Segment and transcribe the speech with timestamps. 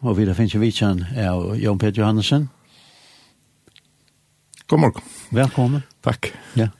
[0.00, 2.46] Og vi finnes vi kjenn av Jan Peter Johansen.
[4.70, 5.08] God morgen.
[5.28, 5.82] Velkommen.
[6.00, 6.30] Takk.
[6.56, 6.70] Ja.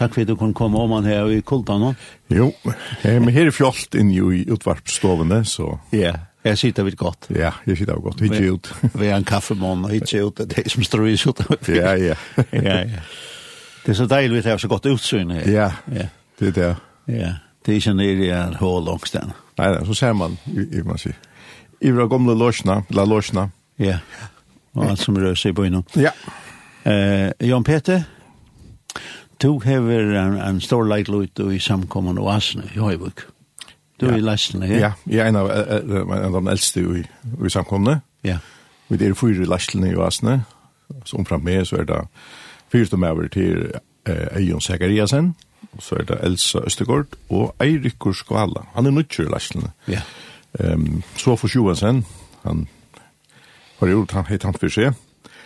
[0.00, 1.92] Takk for at du kunne komme om han her i Kulta nå.
[2.34, 2.48] Jo,
[3.04, 4.18] men her er fjolt inn i
[4.50, 5.68] utvarpstovene, så...
[5.94, 7.28] Ja, jeg sitter vidt godt.
[7.30, 8.70] Ja, jeg sitter godt, ikke ut.
[9.00, 11.68] Vi er en kaffemann, og ikke ut, det er som står i ut.
[11.70, 12.16] Ja, ja.
[12.52, 13.04] ja, ja.
[13.84, 15.46] Det er så deilig at jeg har så godt utsyn her.
[15.46, 16.08] Ja, ja.
[16.40, 16.72] det er det.
[17.06, 17.30] Ja,
[17.62, 19.30] det er ikke nere i en hål langs den.
[19.62, 21.14] Nei, så ser man, vil man sier
[21.84, 23.50] i våra gamla låsna, la låsna.
[23.76, 23.98] Ja.
[24.72, 25.84] Och allt som rör sig på innan.
[25.92, 26.10] Ja.
[26.82, 28.04] Eh, Jan Peter,
[29.36, 33.26] du hever en, en stor leitløyt i samkommun og asne i Høyvuk.
[34.00, 34.78] Du er i Læsne, ja?
[34.78, 37.04] Ja, jeg er en av, en av de eldste i,
[37.46, 38.00] i samkomne.
[38.24, 38.38] Ja.
[38.88, 40.44] Vi er fyra i i Asne.
[41.04, 42.02] Så omfram med så er det
[42.72, 43.72] fyra som er til
[44.06, 45.34] eh, Eion Sekariasen.
[45.78, 48.64] Så er det Elsa Østegård og Eirikur Skvala.
[48.74, 49.72] Han er nødvendig i Læsne.
[49.86, 49.92] Ja.
[49.92, 50.02] Yeah.
[50.58, 52.04] Ehm så för Johansen
[52.42, 52.66] han
[53.78, 54.92] har gjort han heter han för sig.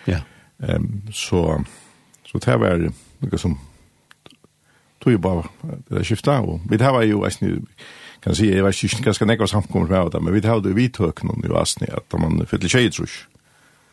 [0.05, 0.19] Ja.
[0.59, 1.65] Ehm så
[2.25, 3.59] så det var något som
[4.99, 5.45] tog ju bara
[5.89, 7.47] det skifta och vi det var ju alltså
[8.21, 11.25] kan se det var ju ganska nära samkommer med det men vi hade vi tog
[11.25, 13.09] någon ju asni att man fyller tjej tror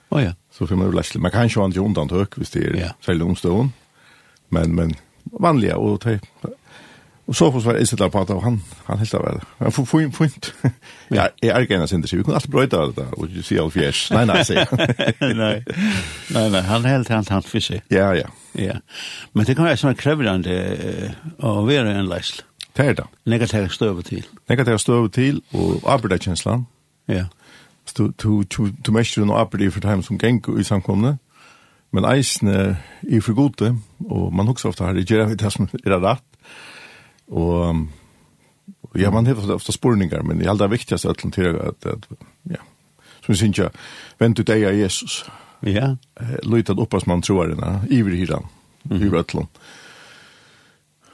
[0.10, 0.32] Oh, ja.
[0.52, 1.22] Så får man läsla.
[1.22, 2.90] Man kan ju inte undantag, visst det är ja.
[3.06, 3.70] sälja omstånd.
[4.50, 6.20] Men, men vanliga, och det
[7.28, 9.48] Og så var Isidar på at han, han helt av det.
[9.58, 10.56] Han får fint, fint.
[11.12, 13.42] Ja, jeg er ikke en av sin Vi kunne alltid brøyta av det, og si
[13.42, 14.12] sier alt fjers.
[14.14, 14.70] Nei, nei, sier
[15.22, 15.56] Nei,
[16.30, 17.82] nei, nei, han helt han tant for seg.
[17.90, 18.30] Ja, ja.
[18.54, 18.78] Ja.
[19.34, 20.54] Men det kan være sånn krevende
[21.42, 22.44] å være en leisl.
[22.78, 23.08] Det er det.
[23.26, 24.26] Negativ støve til.
[24.50, 26.68] Negativ støve til, og arbeidskjenslan.
[27.08, 27.26] Ja.
[27.98, 31.18] Du, du, du, du mestrer noe arbeid for dem som gengur i samkomne,
[31.94, 32.76] men eisen er
[33.08, 33.76] i for gode,
[34.10, 36.26] og man husker ofte her, det gjør det som er rett,
[37.28, 37.88] Og
[38.96, 42.08] ja, man har ofta spurningar, men det allra viktigaste att hantera at, at
[42.44, 42.62] ja,
[43.26, 43.70] som vi synes ja,
[44.20, 45.26] vent ut deg av Jesus.
[45.66, 45.96] Ja.
[46.44, 48.46] Lojtat upp oss man tror den iver hiran,
[48.84, 49.02] mm.
[49.02, 49.48] iver ötlån.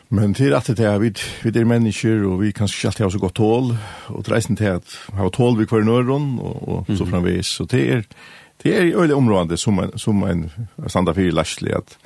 [0.10, 1.14] Men til at det er, vi,
[1.44, 3.70] vi er mennesker, og vi kan ikke alltid ha så godt tål,
[4.12, 6.98] og til reisen til at ha tål vi kvar i nøren, og, og mm.
[6.98, 8.02] så framvis, så det er,
[8.64, 10.50] det er i øyelig området som en, som en
[10.88, 11.98] standa fyrir i at,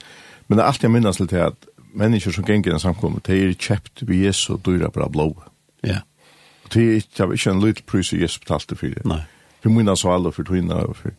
[0.48, 3.54] men det er alltid jeg minnes til at människor som gänger den samkommer, det är
[3.54, 5.44] köpt vid Jesu och dyra bra blå.
[5.82, 5.98] Ja.
[6.64, 9.06] Og det är inte, jag vet inte en liten pris i Jesu betalte för det.
[9.06, 9.24] Nej.
[9.62, 11.14] För mina så alla för tvinna och för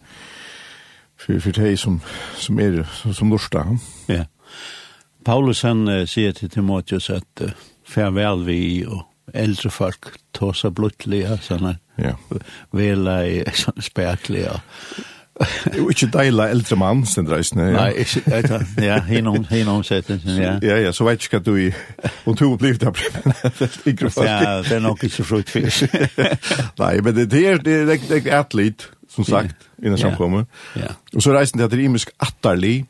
[1.19, 2.00] för för dig som
[2.36, 3.78] som är er, som, som norsta.
[4.06, 4.26] Ja.
[5.25, 7.50] Paulus han uh, säger till Timotheus att uh,
[7.88, 11.76] fär vi och äldre folk tåsa blottliga såna.
[11.97, 12.19] Ja.
[12.70, 14.60] Vela i såna spärkliga.
[15.64, 17.62] Det Jo, ikke deila eldre mann, sin reisne.
[17.62, 17.72] Ja.
[17.76, 20.54] Nei, ikke, jeg tar, ja, hinom, hinom setten, ja.
[20.62, 21.66] Ja, ja, så vet ikke hva du i,
[22.26, 25.92] om to blir det primært, Ja, det er nok ikke fruktfisk.
[26.82, 30.48] Nei, men det er, det er, det er atlet, som sagt, innan samkommet.
[30.76, 30.97] Ja.
[31.14, 32.86] Og så reisen til at det er imisk atterlig,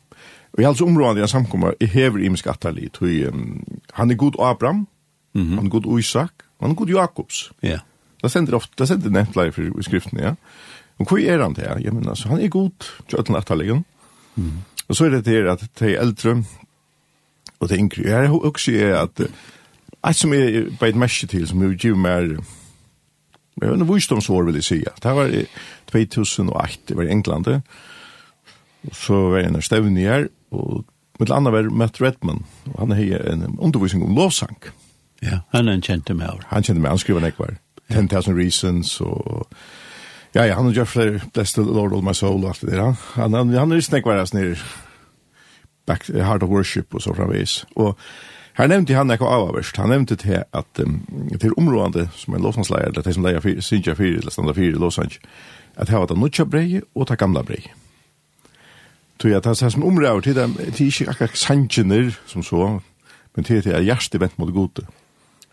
[0.57, 3.59] og i alls områdene i samkommet, jeg hever imisk Atterli, tog, um,
[3.93, 4.87] han er god Abraham,
[5.33, 5.55] mm -hmm.
[5.55, 6.31] han er god Isak,
[6.61, 7.51] han er god Jakobs.
[7.63, 7.79] Ja.
[8.23, 10.33] Det sender ofte, det sender nevnt leir i skriften, ja.
[10.97, 11.83] Og hva er han til?
[11.83, 13.85] Jeg mener, altså, han er god til øtlen atterliggen.
[14.35, 14.63] Mm.
[14.87, 16.43] Og så er det til at de eldre
[17.59, 19.21] og de yngre, jeg har også er at
[20.03, 22.37] alt som er beit mersi til, som er giv mer,
[23.57, 25.31] jeg vet ikke visdomsår vil jeg si, det var
[25.91, 30.85] 2008, det var i England, og så var jeg en stevn i her, og
[31.19, 34.57] mitt andre var Matt Redman, og han har en undervisning om lovsang.
[35.23, 36.45] Ja, han er en kjente med over.
[36.47, 37.57] Han kjente med, han skriver nekvar,
[37.89, 39.47] 10,000 Reasons, og
[40.37, 42.75] Ja, ja, han har gjort flere Bless the Lord of my soul og alt det
[42.77, 42.93] der.
[43.15, 44.53] Han, han, han han er snakk vært nere
[45.89, 47.63] back, Heart of worship og så framvis.
[47.75, 47.97] Og
[48.59, 49.79] her nevnte han ekko avaverst.
[49.81, 51.01] Han nevnte til at um,
[51.41, 54.77] til områdene som er låsansleier, eller til som leier fyr, synsja fyr, eller standa fyr
[54.77, 55.17] i låsans,
[55.75, 57.63] at her var det nutja brei og ta gamla brei.
[59.17, 62.79] Tog jeg, det er som områder til dem, til ikke akkurat sannsjener som så,
[63.35, 64.85] men til det er hjertet vent mot gode.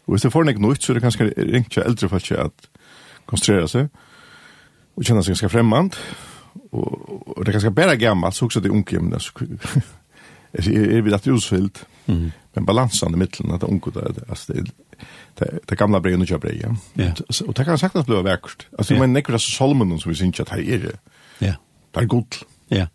[0.05, 2.73] Og hvis det får nek nøyt, så er det ganske ringt til eldre folk at
[3.25, 3.89] konstruere seg,
[4.95, 5.97] och känner sig ganska främmande.
[6.71, 9.17] Och, och det är ganska bara gammalt så också det ungjämna.
[9.17, 11.87] alltså är vid att ljusfyllt.
[12.07, 12.33] Mm.
[12.53, 14.65] Men balansen i mitten att unga där alltså det
[15.35, 16.77] det, det gamla brevet och köpa ja.
[16.95, 17.15] Yeah.
[17.47, 18.67] Och det kan sagt att bli verkst.
[18.79, 19.01] Alltså ja.
[19.01, 20.99] men nekra solmen som vi syns att här är det.
[21.47, 21.55] Ja.
[21.91, 22.45] Det är gott.
[22.69, 22.87] Ja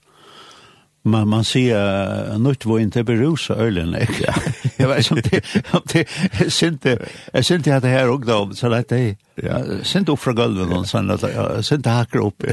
[1.01, 3.95] man man ser nåt var inte berusa ölen.
[4.77, 5.41] Jag vet inte
[5.71, 6.07] om det
[6.49, 6.99] synte
[7.33, 10.77] jag synte att det här och då så att det ja synte upp från golvet
[10.77, 12.43] och sen att synte hackar upp.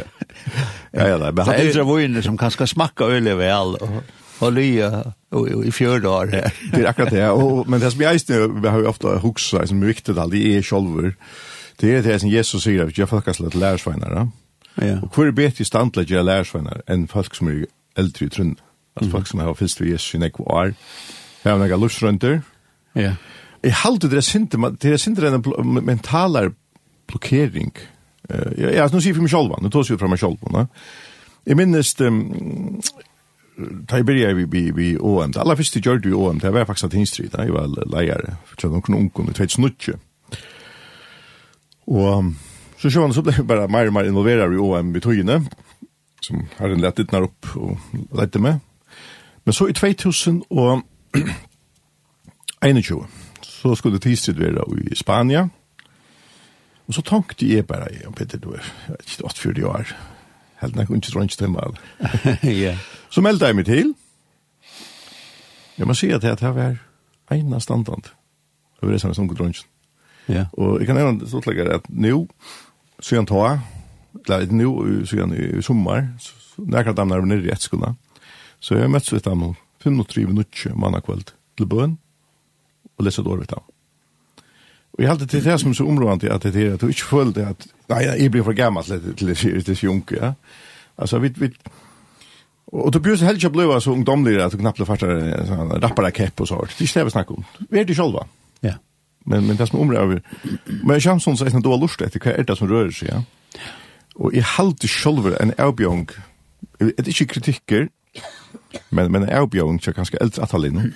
[0.91, 3.77] Ja ja, men det är ju inne som kanske smakka ölen väl
[4.39, 5.13] och lya
[5.65, 6.27] i fjör dagar.
[6.73, 7.31] Det är akkurat det.
[7.31, 10.31] Och men det som jag just vi har ju ofta huxar som är viktigt all
[10.31, 11.15] det är själver.
[11.77, 14.29] Det är det som Jesus säger att jag fuckas lite lärsvänner.
[14.75, 15.01] Ja.
[15.03, 17.67] Och hur bättre standlägger lärsvänner än folk som är
[17.97, 18.55] eldre i trunn.
[18.97, 20.73] Altså folk som har fyllt ved Jesus i nekko år.
[21.45, 22.39] Jeg har nekka lustrønter.
[22.97, 23.17] Ja.
[23.63, 26.53] Jeg halte det er sinte, det er sinte en mentalar
[27.11, 27.75] blokkering.
[28.31, 30.49] Ja, jeg, nå sier jeg for meg selv, nå tar jeg fra meg selv.
[30.55, 30.65] Ne?
[31.47, 32.23] Jeg minnes, um,
[33.57, 36.53] da jeg begynte vi, vi, vi OM, det aller første gjør du i OM, det
[36.55, 39.95] var faktisk at Hinstrid, jeg var leier, for noen unger, det var og snuttje.
[41.87, 42.33] Og
[42.81, 45.39] så sjøvann så ble jeg bare mer og mer involveret i OM i togene
[46.21, 47.79] som har en lett dittnar opp og
[48.17, 48.61] lette med.
[49.45, 50.83] Men så i 2000 och
[52.61, 53.05] 21
[53.43, 55.49] så skulle tidstid være i Spania.
[56.87, 58.63] Og så tankte jeg bare, ja, Peter, du er
[59.25, 59.97] 48 år,
[60.61, 61.81] helt nok ikke drønns timmar.
[62.65, 62.79] ja.
[63.11, 63.95] Så meldte jeg meg til.
[65.79, 66.77] Jeg må si at det var
[67.31, 68.13] ena standant.
[68.77, 69.67] Det var det som er som drønns.
[70.29, 70.47] Ja.
[70.53, 72.27] Og jeg kan nevne så til at nå,
[73.01, 73.61] så jeg tar
[74.29, 77.95] eller nu så i sommar så när kan de vi nere i.
[78.61, 81.23] Så jag möts vi dem 5:30 minutter mandag kväll
[81.57, 81.97] till bön
[82.97, 83.63] och läser då vet jag.
[84.91, 87.49] Och jag hade till det som så området att det är att du inte följde
[87.49, 90.35] att nej jag blir för gammal till till till sjunk ja.
[90.97, 91.53] Alltså vi vi
[92.65, 96.41] Och då björs helst jag blev så ungdomlig att du knappt fattar sån rappare kepp
[96.41, 96.67] och så.
[96.79, 97.45] Det stävs snack om.
[97.71, 98.27] Vi är det själva.
[98.61, 98.73] Ja.
[99.25, 100.23] Men men det som området
[100.67, 102.25] men jag känns som så är det då lust det.
[102.25, 103.23] Vad är det som rör sig ja?
[104.17, 106.09] Og jeg halte sjølver en avbjong,
[106.81, 107.89] et ikke kritikker,
[108.91, 110.93] men, men en avbjong til ganske eldre atalinn,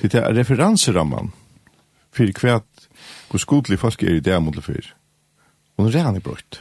[0.00, 1.32] til det er referanseramman
[2.14, 2.60] for hva
[3.30, 4.86] hvor skodelig folk er i det mot det før.
[5.76, 6.60] Og nå er han i brøtt.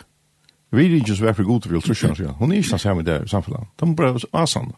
[0.74, 3.30] Vi er ikke så veldig god til å trusja, hun er ikke sammen med det
[3.30, 3.69] samfunnet.
[3.77, 4.71] De må bare asan.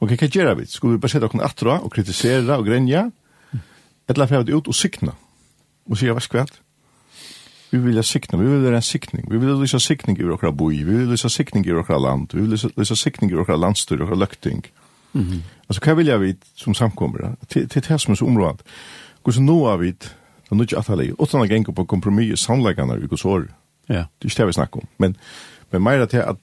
[0.00, 0.64] Ok, hva gjør vi?
[0.72, 3.10] Skulle vi bare sette oss atra og kritisera og grenja?
[4.08, 5.12] Eller får vi ut og sikna?
[5.90, 6.56] Og sier, hva skvært?
[7.70, 10.50] Vi vil ha sikning, vi vil ha en sikning, Vi vil ha sikning i okra
[10.50, 14.02] boi, vi vil ha sikning i okra land, vi vil ha sikning i okra landstyr
[14.02, 14.64] okra løkting.
[15.12, 15.40] Mm -hmm.
[15.68, 17.36] Alltså hva vil jeg vite som samkommer?
[17.48, 18.62] Til det här som er så området.
[19.22, 20.14] Gå så nå av vi, det
[20.50, 22.52] er nødt til at alla åttan att på kompromis i
[23.04, 23.46] i gos år.
[23.88, 23.94] Ja.
[23.94, 24.88] Det er ikke det vi snakker om.
[24.98, 25.16] Men,
[25.72, 26.36] men mer til det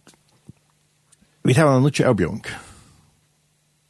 [1.43, 2.49] vi tar en nog inte.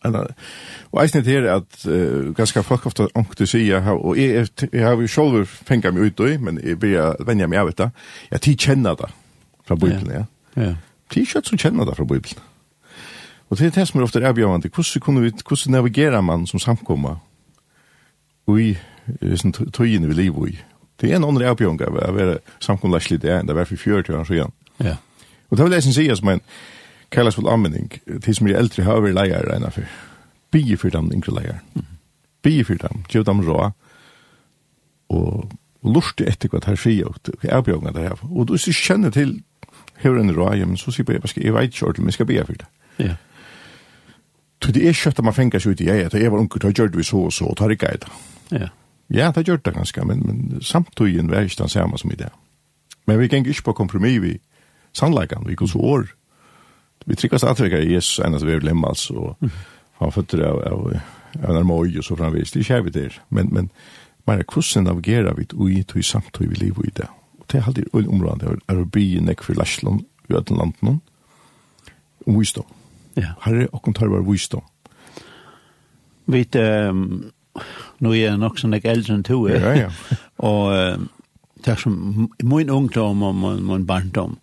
[0.06, 5.08] Og eisen til at uh, ganske folk ofta ångte sier, og jeg, jeg, har jo
[5.08, 7.90] sjolv fengt meg ut i, men jeg blir venja meg av dette,
[8.32, 9.10] ja, de kjenner det
[9.68, 10.28] fra Bibelen, ja.
[10.56, 10.76] ja.
[11.14, 12.44] De kjøtt som kjenner det fra Bibelen.
[13.50, 16.60] Og det er det som er ofte avgjørende, hvordan, kunne vi, hvordan navigerer man som
[16.60, 17.22] samkommer
[18.48, 18.76] i
[19.74, 20.58] tøyene vi lever i?
[21.02, 23.80] Det er en andre avgjørende av å være samkommer lærlig det enn det var for
[23.80, 24.54] 40 år siden.
[24.84, 24.98] Ja.
[25.50, 26.42] Og det vil jeg si, sier som en,
[27.12, 27.92] kærleisfull anmenning,
[28.24, 29.98] til som er eldre har vært leier regnet for.
[30.52, 31.62] Bige for dem yngre leier.
[32.44, 33.70] Bige for dem, gjør dem rå,
[35.10, 35.52] og
[35.84, 38.26] lurte etter hva det her sier, og erbjørnene det her.
[38.30, 39.40] Og du kjenner til
[40.04, 42.20] høyre en rå, ja, men så sier jeg, bare, jeg vet ikke ordentlig, men jeg
[42.20, 42.68] skal bege for det.
[42.98, 43.16] Ja.
[44.64, 46.60] Så det er kjøtt at man fenger seg ut i jeg, at jeg var unger,
[46.64, 48.12] da gjør vi så og så, og tar ikke det.
[48.52, 48.70] Ja.
[49.14, 52.30] Ja, det gjør det ganske, men, men samtidig var ikke den samme som i det.
[53.08, 54.34] Men vi gikk ikke på kompromis vi
[54.98, 56.10] sannleggene, vi gikk så år
[57.08, 59.38] vi tryggast antrekar Jesus enn at vi över himmels og
[59.98, 60.90] han føtter av, av,
[61.40, 63.72] av en armoj og så framvis, det kjær vi der, men, men
[64.28, 67.08] Men hvordan navigerer vi ui tog samtog vi liv i det?
[67.40, 70.98] Og det er alltid øyne området, er å bli nek for Læsland, i øyne landen,
[72.28, 72.66] om visdom.
[73.16, 73.38] Ja.
[73.46, 74.66] Her er okken tar bare visdom.
[76.28, 77.32] Vi um,
[78.04, 80.18] nå er jeg nok sånn jeg eldre enn to er, ja, ja.
[80.44, 81.08] og
[81.64, 84.36] det er som min ungdom og min, min barndom,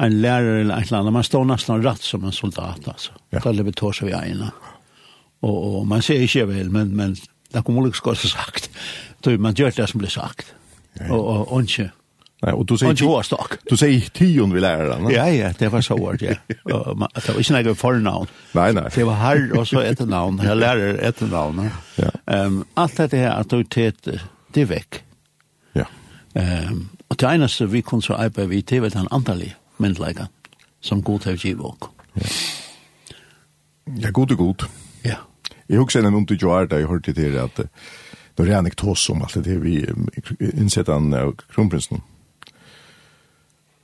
[0.00, 1.12] en lærer eller et eller annet.
[1.12, 3.12] Man står nesten rett som en soldat altså.
[3.32, 3.42] Ja.
[3.44, 4.50] Da lever tås av ena.
[5.42, 7.16] Og, og man ser ikke vel, men, men
[7.52, 8.70] det kommer ikke skått sagt.
[9.24, 10.54] Då man gjør det som blir sagt.
[10.98, 11.12] Ja, ja.
[11.12, 11.90] Og, og, og ikke.
[12.42, 15.10] Nei, og du sier, ikke, inte Du sier tion vi lærer den.
[15.14, 16.34] Ja, ja, det var så ord, ja.
[16.74, 18.32] og, man, det var ikke noe fornavn.
[18.58, 18.88] Nei, nei.
[18.90, 20.40] Det var herr og så ett namn.
[20.42, 21.70] Jag lärare ett namn.
[21.96, 22.10] Ja.
[22.26, 24.08] Um, allt det här autoritet,
[24.54, 25.02] det er vekk.
[25.72, 25.86] Ja.
[26.34, 30.28] Um, og det eneste vi kunne så arbeta vid, det var den antalliga myndleika
[30.82, 31.90] som god har givet oss.
[32.14, 32.30] Ja.
[34.06, 34.64] ja, god er god.
[35.04, 35.18] Ja.
[35.68, 37.56] Jeg husker en unt i Joar da jeg hørte til at
[38.32, 39.82] det var en anektos om alt det vi
[40.40, 42.02] innsett han av kronprinsen.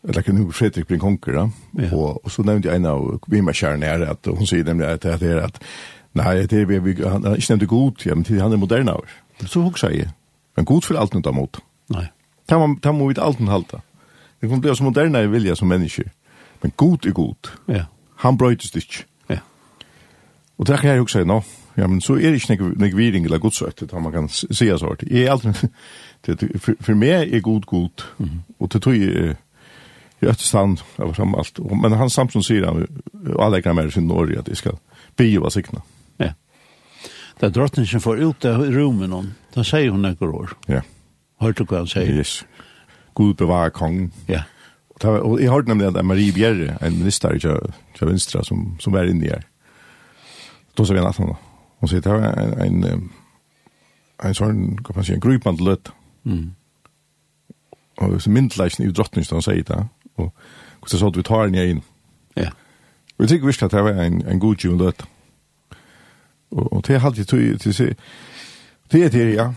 [0.08, 1.46] Eller kan hun Fredrik blir konker da.
[1.78, 1.90] Ja.
[1.92, 5.32] Og, og så nevnte jeg en av Vimakjæren her at hun sier nemlig at det
[5.32, 5.62] er at
[6.16, 8.94] Nei, det er vi, vi han er ikke nevnt god, ja, men han er moderne
[8.96, 9.10] av.
[9.44, 10.08] Så hukser jeg.
[10.56, 11.60] Men god for alt nødt av mot.
[11.94, 12.08] Nei.
[12.48, 13.82] Det må vi alt nødt halta.
[14.40, 16.10] Vi kan bli så moderne i vilja som människor.
[16.62, 17.48] Men god er god.
[17.66, 17.84] Ja.
[18.16, 19.04] Han brøytes det ikke.
[19.28, 19.38] Ja.
[20.58, 21.42] Og det kan jag också säga, nå.
[21.74, 24.96] Ja, men så er det inte något viring eller godsøtt, utan man kan säga så.
[25.10, 25.54] Jeg er alltid,
[26.26, 28.04] Det, for, for meg er god god.
[28.18, 28.54] Mm -hmm.
[28.58, 29.36] Och det tror jag,
[30.20, 31.58] jag är av fram allt.
[31.82, 33.02] Men han Samson säger han,
[33.34, 34.70] och alla kan med sin Norge, att det ska
[35.16, 35.82] biva sikna.
[36.16, 36.32] Ja.
[37.40, 40.50] Da drottningen får ut i rummen, da sier hun några år.
[40.66, 40.80] Ja.
[41.40, 42.18] Hørte du hva han sier?
[42.18, 42.44] Yes.
[43.18, 44.12] Gud bevare kongen.
[44.26, 44.42] Ja.
[44.88, 47.58] Och, det, och jag hörde nämligen att Marie Bjerre, en minister i Kjö
[48.00, 49.42] Vinstra, som, som var inne här.
[50.74, 51.36] Då sa vi en att hon,
[51.78, 53.10] hon säger, det var en, en,
[54.22, 55.88] en sån, kan man säga, en gripande löt.
[56.24, 56.54] Mm.
[57.98, 59.88] Og så myndleisen i drottningsen, han sier det.
[60.80, 61.82] Och så sa vi tar den in.
[62.36, 62.50] Ja.
[63.18, 65.02] Og jeg tykker visst at det var en, en god tjuvlöt.
[66.50, 67.24] Og, og det er alltid,
[68.92, 69.52] det er det, ja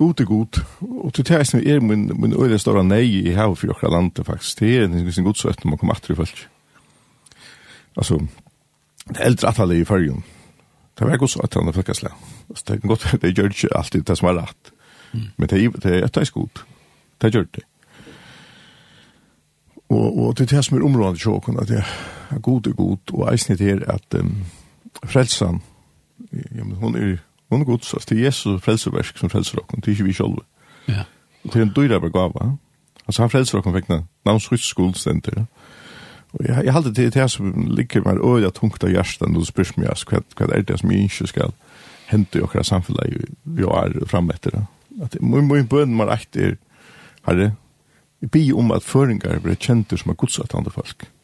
[0.00, 3.58] god er god, og til det som er min, min øyne større nei i havet
[3.60, 6.40] for okra landet faktisk, det er en god søtt når man kommer atter i folk.
[8.00, 8.16] Altså,
[9.10, 10.24] det eldre atallet i fargen,
[10.96, 12.16] det var god søtt når folk er slag.
[12.66, 14.72] Det er godt, det gjør ikke alltid det som er rett,
[15.12, 16.64] men det er et etter god,
[17.22, 17.62] det gjør det.
[19.90, 23.12] Og, og til det som er området til sjåkon, at det er god og god,
[23.12, 24.44] og eisen eisnit er at um,
[25.04, 25.60] frelsan,
[26.32, 27.16] ja, men hun er
[27.50, 30.44] Under god så det er Jesus frelseversk som frelser okken, det er ikke vi sjølve.
[30.88, 31.04] Ja.
[31.44, 32.52] Og det er en dyrere begava.
[33.06, 35.44] Altså, han frelser okken vekna navnsryst skuldstenter.
[36.32, 39.76] Og jeg, jeg halte det det som ligger meg øya tungt av hjertan, og spørs
[39.76, 41.54] meg, altså, hva er det som jeg ikke skal
[42.10, 44.64] hente i okra samfunnet vi er fremme etter det.
[45.02, 46.56] At min, min bøn man rekt er,
[47.26, 47.54] herre,
[48.20, 51.06] jeg bi om at føringar blir kjenter som er godsattande folk.
[51.06, 51.19] Ja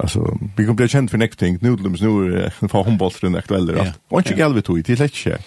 [0.00, 1.58] Alltså vi kommer bli känd för next thing.
[1.60, 3.86] Nu lämnas nu för handbollen den aktuella då.
[4.08, 5.38] Och inte gäll vi tog till lätt.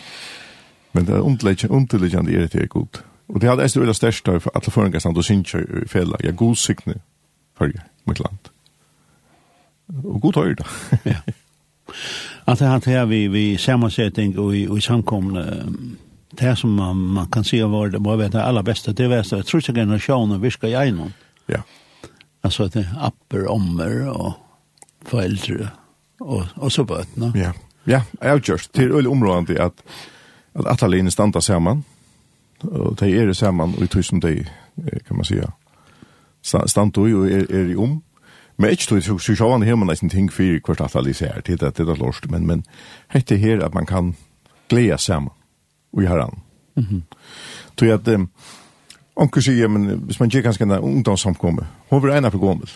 [0.92, 3.04] Men det är underligt underligt är det gott.
[3.28, 6.16] Och det hade är det största för alla förringar då syns ju fel.
[6.20, 6.96] Jag god signe
[7.58, 8.40] för mitt land.
[10.04, 10.62] Och god höjd.
[11.04, 11.14] Ja.
[12.46, 15.64] Att det här vi vi sammansättning och i och samkomne
[16.32, 19.44] det som man, man kan se var det var det alla bästa det var så
[19.44, 21.14] tror jag generationen viskar jag någon.
[21.46, 21.64] Ja.
[22.42, 24.34] Alltså det är apper, ommer och
[25.06, 25.70] föräldrar
[26.20, 27.32] och, och så bötna.
[27.36, 27.54] Ja,
[27.84, 28.74] ja avgjørst.
[28.76, 29.84] Det er veldig områdende at,
[30.56, 31.84] at atalene standa saman,
[32.64, 34.46] og de er saman, og i tog som de,
[35.08, 35.52] kan man säga,
[36.42, 38.04] stand og er, er i om.
[38.58, 41.62] Men ikke tog, så, så sjå han hjemme nesten ting for hvert atalene er, det
[41.62, 42.66] er det lorst, men, men
[43.10, 44.16] hette her at man kan
[44.70, 45.34] gleda saman,
[45.94, 46.40] og i herran.
[46.76, 47.02] Mm -hmm.
[47.78, 48.30] Tog at, um,
[49.20, 52.72] Onkel sier, men hvis man gjør ganske en ungdomssamkomme, hun blir ena for gommel.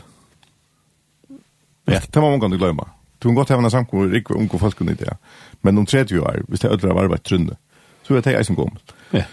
[1.88, 2.84] Ja, det må man kan glemme.
[3.24, 5.16] Du kan godt ha en samkomme, ikke unge folk kunne det,
[5.62, 7.56] men om 30 år, hvis det er ødre av arbeid trunne,
[8.04, 8.82] så er det jeg som gommel.
[9.14, 9.24] Ja.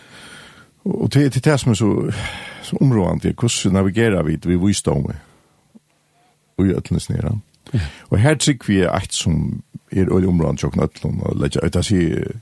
[0.84, 2.12] Og til, til det som er så,
[2.62, 5.14] så områdende, hvordan navigerer vi vi visdomme
[6.58, 7.40] og i ødlenes nere.
[7.74, 7.80] Ja.
[8.10, 9.62] Og her trykker vi et som
[9.92, 12.38] er ødre områdende tjokken ødlen, og legger ut av seg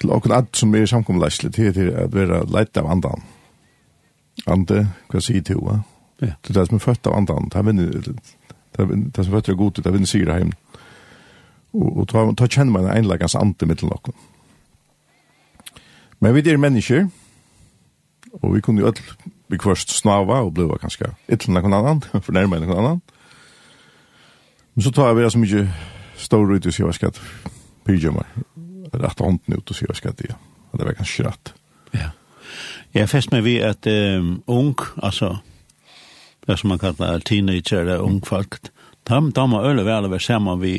[0.00, 3.22] til åkken alt som er samkommelæsle til, til at være leit av andan.
[4.50, 5.80] Ande, hva sier til hva?
[6.20, 6.34] Ja.
[6.42, 9.38] Det er det som er født av andan, det er vinner, det er som er
[9.38, 10.52] født av god, det er vinner sier heim.
[11.74, 14.14] Og, og ta, ta kjenner man en enleggans ante mittel noen.
[16.22, 17.08] Men vi er mennesker,
[18.40, 19.02] og vi kunne jo alt
[19.52, 23.02] vi kvørst snava og bliva kanskje ytlen av annan, fornærme noen annan.
[24.74, 25.66] Men så tar vi det så mykje
[26.18, 27.20] stor ut og sier hva skatt
[27.84, 28.24] pyjama,
[28.94, 30.38] rett hånden ut og sier hva skatt, ja.
[30.74, 31.52] Det var kanskje rett.
[31.94, 32.08] Ja.
[32.94, 35.36] Jeg fest meg ved at um, ung, altså,
[36.46, 38.60] det som man kallar teenager eller ung folk,
[39.08, 40.76] de, de har øyne vel å være sammen vi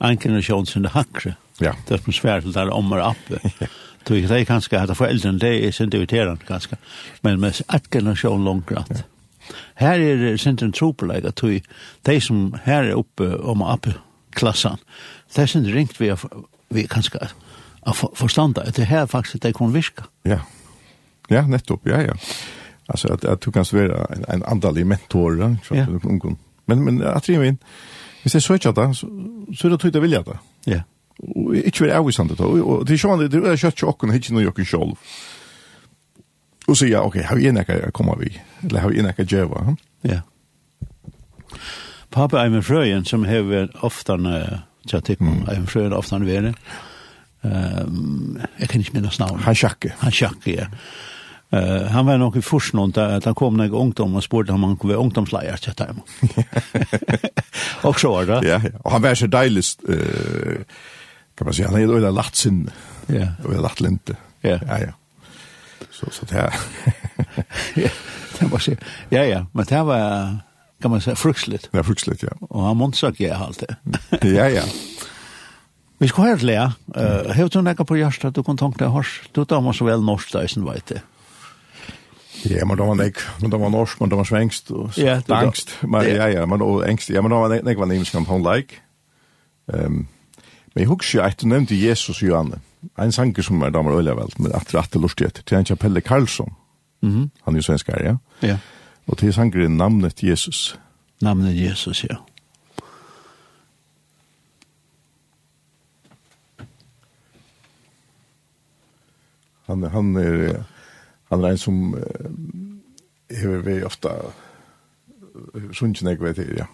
[0.00, 1.34] en generasjon sin det hakre.
[1.60, 1.72] Ja.
[1.88, 3.40] Det er som svært til det ommer oppe.
[4.06, 6.78] Så det er kanskje at foreldrene, det er sin diviterende kanskje,
[7.26, 9.02] men med et generasjon langt rett.
[9.80, 11.42] Her er det sin en tropeleg at
[12.06, 13.96] de som her er oppe om og oppe
[14.36, 14.78] klassan,
[15.34, 16.12] det er sin ringt vi,
[16.70, 17.32] vi kanskje
[18.14, 20.06] forstanda at det her faktisk det kan virka.
[20.24, 20.38] Ja.
[21.28, 22.14] Ja, nettopp, ja, ja.
[22.86, 25.86] Alltså att, att du kan vara en, en andalig mentor, så ja.
[26.66, 27.58] Men, men att det min,
[28.22, 29.06] hvis jeg søker det, så,
[29.54, 30.36] så er det tøyt jeg vilja det.
[30.66, 30.80] Ja.
[31.22, 34.34] Og ikke være avvisende det, og det er sånn, det er kjøtt til åkken, ikke
[34.34, 34.96] noe åkken selv.
[36.66, 38.32] Og sier, ok, har vi en ekka jeg vi,
[38.66, 39.76] eller har vi en ekka djeva.
[40.02, 40.20] Ja.
[42.10, 44.26] Pappa Eimer Frøyen, som hever oftan,
[44.90, 45.48] tja tippum, mm.
[45.54, 46.58] Eimer Frøyen oftan veren,
[47.42, 49.38] um, jeg kan ikke minnes navn.
[49.46, 49.94] Han sjakke.
[50.02, 50.66] Han sjakke, ja.
[50.66, 51.14] Mm
[51.54, 54.62] Uh, han var nok i forsnån någon där han kom några ungdom og spurte om
[54.62, 56.00] han kunne være ungdomsleier til dem.
[57.86, 58.48] og så var det.
[58.48, 58.70] Ja, ja.
[58.84, 60.64] Og han var så deilig, uh,
[61.36, 62.70] kan man si, han er jo lagt sin.
[63.06, 63.28] Ja.
[63.44, 64.16] Och lagt lente.
[64.40, 64.58] Ja.
[64.66, 64.92] Ja, ja.
[65.90, 66.54] Så så det er...
[67.84, 67.88] ja,
[68.40, 68.76] det var så.
[69.10, 70.38] Ja, ja, men det var
[70.82, 71.68] kan man säga fruksligt.
[71.72, 72.28] Ja, fruksligt, ja.
[72.40, 73.76] Og han måtte sagt ja alt det.
[74.22, 74.62] ja, ja.
[75.98, 76.70] Vi skal høre til det, ja.
[77.32, 79.06] Høyde du nekka på hjertet, du kan tanke deg hos.
[79.32, 81.00] Du tar meg så vel norsk, da, jeg vet det.
[82.44, 85.16] Ja, men då var nek, men då var norsk, men då var svengst, og ja,
[85.16, 85.78] det var angst.
[85.82, 87.10] Men ja, ja, men och angst.
[87.10, 88.74] Ja, men då var nek, nek var nämligen kan hon like.
[89.74, 90.06] Ehm
[90.74, 92.60] men jeg husker jo at du nevnte Jesus och Johanne.
[92.98, 96.52] En sanger som er damer øyla vel, men att rätt til, Till en Pelle Karlsson.
[97.02, 97.30] Mhm.
[97.44, 98.16] Han er jo svensk ja.
[98.42, 98.58] Ja.
[99.06, 100.78] og til sanger er namnet Jesus.
[101.22, 102.16] Namnet Jesus, ja.
[109.66, 110.64] Han han är
[111.30, 112.02] Han er en som uh,
[113.30, 114.14] hever vi ofta
[115.76, 116.66] sunnjen jeg vet ja.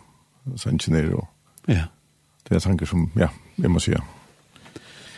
[0.57, 1.29] Sunnjen er og...
[1.69, 1.87] Ja.
[2.49, 3.29] Det er tanker som, ja,
[3.59, 4.03] jeg må si, ja.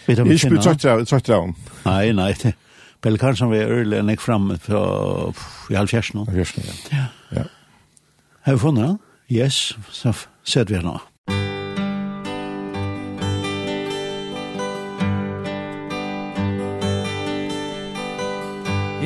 [0.07, 1.57] Vet du om Jeg er ikke betrøkt av ham.
[1.87, 2.55] Nei, nei, det
[3.05, 4.85] Pelle Karlsson var ærlig enn jeg fram fra
[5.37, 6.23] pff, i halv fjersen.
[6.25, 7.03] Halv fjersen, ja.
[7.37, 7.43] Ja.
[8.47, 8.95] Har vi funnet han?
[9.33, 10.14] Yes, så
[10.45, 10.97] sett vi henne.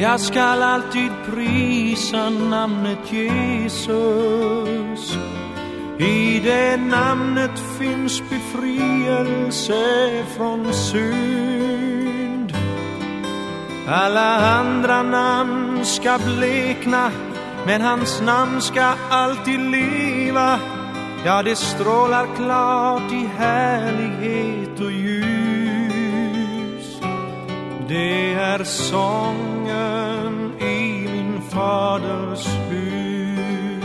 [0.00, 3.88] Jag skall alltid prisa namnet Jesus.
[5.98, 9.84] I det namnet finns befrielse
[10.36, 12.52] från synd.
[13.88, 17.10] Alla andra namn ska blekna
[17.66, 20.58] Men hans namn ska alltid leva.
[21.24, 25.47] Ja, det strålar klart i härlighet och ljus.
[27.88, 33.84] Det är sången i min faders hus.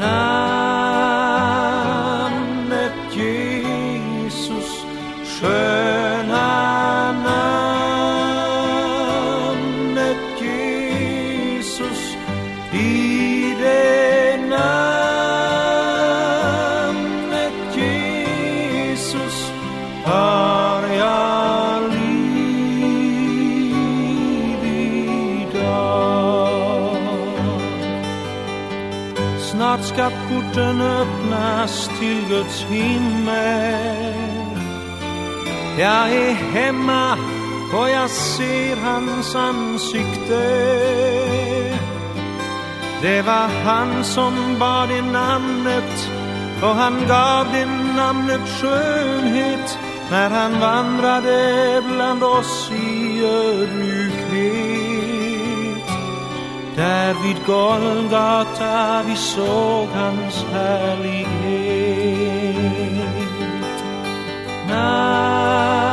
[0.00, 1.32] Namnet
[3.16, 4.84] Jesus
[5.24, 5.77] skön
[29.58, 34.14] Snart ska porten öppnas till Guds himmel
[35.78, 37.12] Jag är hemma
[37.72, 40.44] och jag ser hans ansikte
[43.02, 46.10] Det var han som bar det namnet
[46.62, 49.78] Och han gav det namnet skönhet
[50.10, 54.07] När han vandrade bland oss i ödmjukhet.
[56.78, 61.38] Där vid Golgata vi såg hans härlighet.
[64.68, 65.92] Namnet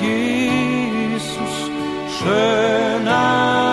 [0.00, 1.70] Jesus
[2.08, 3.63] sköna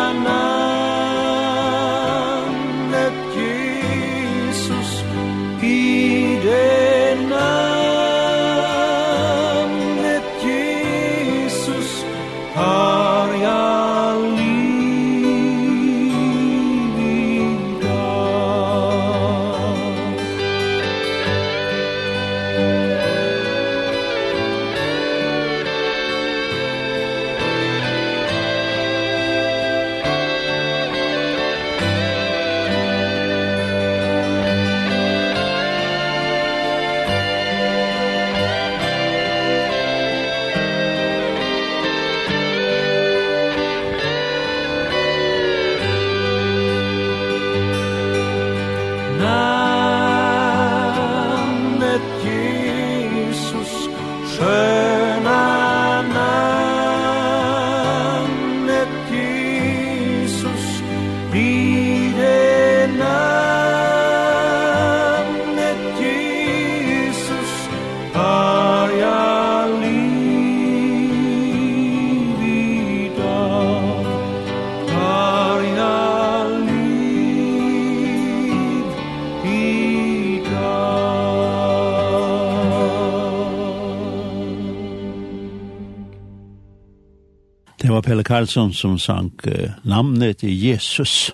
[88.22, 91.32] Kalle Karlsson som sang uh, namnet i Jesus.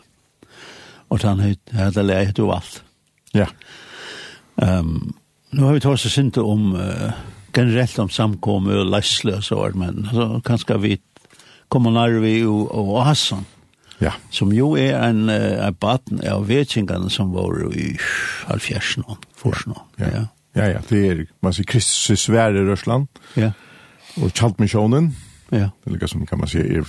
[1.09, 1.41] Og han
[1.73, 2.83] hadde lært jo alt.
[3.35, 3.47] Ja.
[4.55, 5.15] Um,
[5.51, 7.11] nu har vi tåst oss ikke om uh,
[7.55, 10.97] generellt om samkomme og leisle og så, men altså, kanskje vi
[11.69, 13.45] kommer nærmere vi og, og Hassan.
[13.99, 14.13] Ja.
[14.31, 17.95] Som jo er en, uh, en baten av vetsingene som var i
[18.47, 19.75] halvfjersen og forsen.
[19.99, 20.11] Ja.
[20.13, 20.25] Ja.
[20.55, 23.07] ja, ja, det er, man sier, Kristus svære i Røsland.
[23.35, 23.51] Ja.
[24.21, 25.11] Og Kjaltmissionen.
[25.11, 25.69] Ja Ja.
[25.83, 26.85] Det ligger som kan man säga är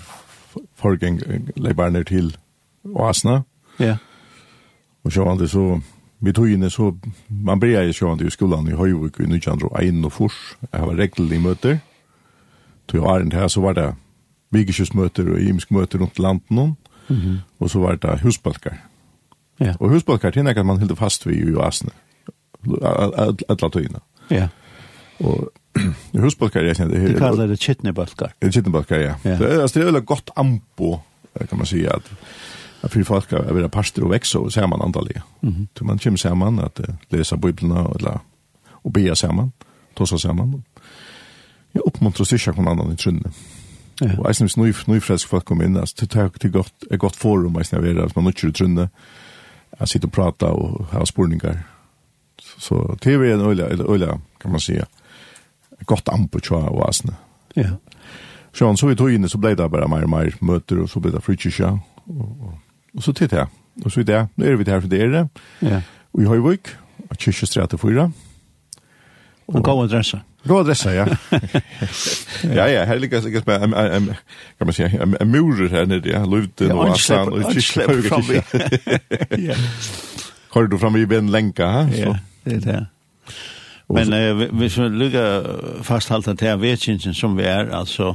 [0.74, 1.20] förgäng
[1.54, 2.36] lebarner till
[2.96, 3.44] Asna.
[3.76, 3.96] Ja.
[5.02, 5.80] Och så var så
[6.18, 10.04] vi tog in så man började ju sjön i skolan i Höjvik i Nychandro en
[10.04, 10.56] och fors.
[10.70, 11.78] Jag har i möter.
[12.86, 13.94] Tog jag här så var det
[14.50, 16.76] vikeskjøsmøter og imskmøter rundt landet noen,
[17.08, 17.36] mm -hmm.
[17.58, 18.76] og så var det husbalkar.
[19.60, 19.74] Ja.
[19.80, 21.90] Og husbalkar til att man hilder fast ved i Asne,
[23.48, 24.00] alle tøyene.
[24.30, 24.48] Ja.
[25.20, 25.52] Og
[26.22, 27.12] husbalkar jeg kjenner det.
[27.12, 28.32] Det kallar det chitnebalkar.
[28.42, 29.14] Det chitnebalkar ja.
[29.24, 29.36] ja.
[29.38, 30.98] Det er, alltså det är väl gott ampo
[31.46, 32.02] kan man si, at,
[32.82, 35.22] at fyrir folk att vara pastor och växa och samman antagligen.
[35.42, 35.68] Mm.
[35.78, 38.18] Så man kommer sammen, at uh, läsa bibeln eller
[38.84, 39.52] og be samman,
[39.94, 40.62] tossa samman.
[41.72, 43.30] Jag uppmuntrar sig att kunna annan i trunne.
[44.00, 44.18] Ja.
[44.18, 47.16] Och alltså nu nu frisk folk kommer inn, altså, det tar till godt, ett godt
[47.16, 48.88] forum alltså när vi att man nu i trunne.
[49.78, 51.58] Jag sitter og pratar og har spurningar.
[52.58, 54.86] Så TV er en öliga, öliga kan man säga.
[54.86, 55.07] Mm
[55.86, 57.14] godt ampe tja og asne.
[57.56, 57.76] Ja.
[58.56, 61.00] Sjøen, så vi tog inne, så ble det bare mer og mer møter, og så
[61.02, 61.74] ble det fritjusja,
[62.08, 62.54] og, og,
[62.96, 63.46] og så titt jeg.
[63.84, 65.28] Og så vidt det, nå er vi her for dere,
[65.62, 65.82] ja.
[66.14, 66.72] og i Høyvøk,
[67.08, 68.08] og kyrkjestretet fyra.
[69.48, 70.20] Og gå adressa.
[70.48, 71.06] Gå adressa, ja.
[72.58, 74.14] ja, ja, her ligger jeg med,
[74.58, 78.42] kan man si, en, en murer her nede, ja, luften og asan, og kyrkjestretet fyra.
[79.48, 79.56] Ja.
[80.54, 81.80] Har du fram i ben lenka, ha?
[81.92, 82.14] Ja,
[82.44, 82.84] det er det, ja.
[83.88, 88.14] Men eh, hvis vi lukker fasthalt at det er vetjensen som vi er, altså,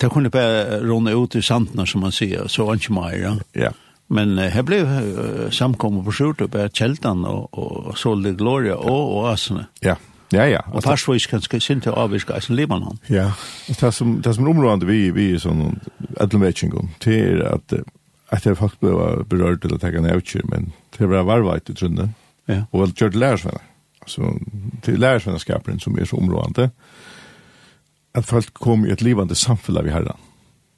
[0.00, 3.34] det kunne bare råne ut i sandene, som man sier, så ikke mer, ja.
[3.58, 3.72] ja.
[4.12, 8.76] Men uh, her ble uh, samkommet på skjort oppe av Kjeltan og, og Solde Gloria
[8.76, 9.66] og Oasene.
[9.82, 9.96] Ja,
[10.32, 10.60] ja, ja.
[10.72, 13.00] Og Parsvois kan sin sinte avviske eisen Libanon.
[13.10, 13.30] Ja,
[13.68, 15.80] og det som, det som området vi, vi er sånn
[16.20, 17.76] edelmetjengen, det er at
[18.32, 22.14] at jeg faktisk ble berørt til å tenke nødvendig, men det var varvet i trunnen,
[22.48, 22.62] ja.
[22.72, 23.66] og vel kjørt lærersvenner
[24.06, 24.38] så
[24.82, 26.70] till lärsvenskapen som er så områdende,
[28.14, 30.16] att folk kommer i ett livande samfunn vi herren.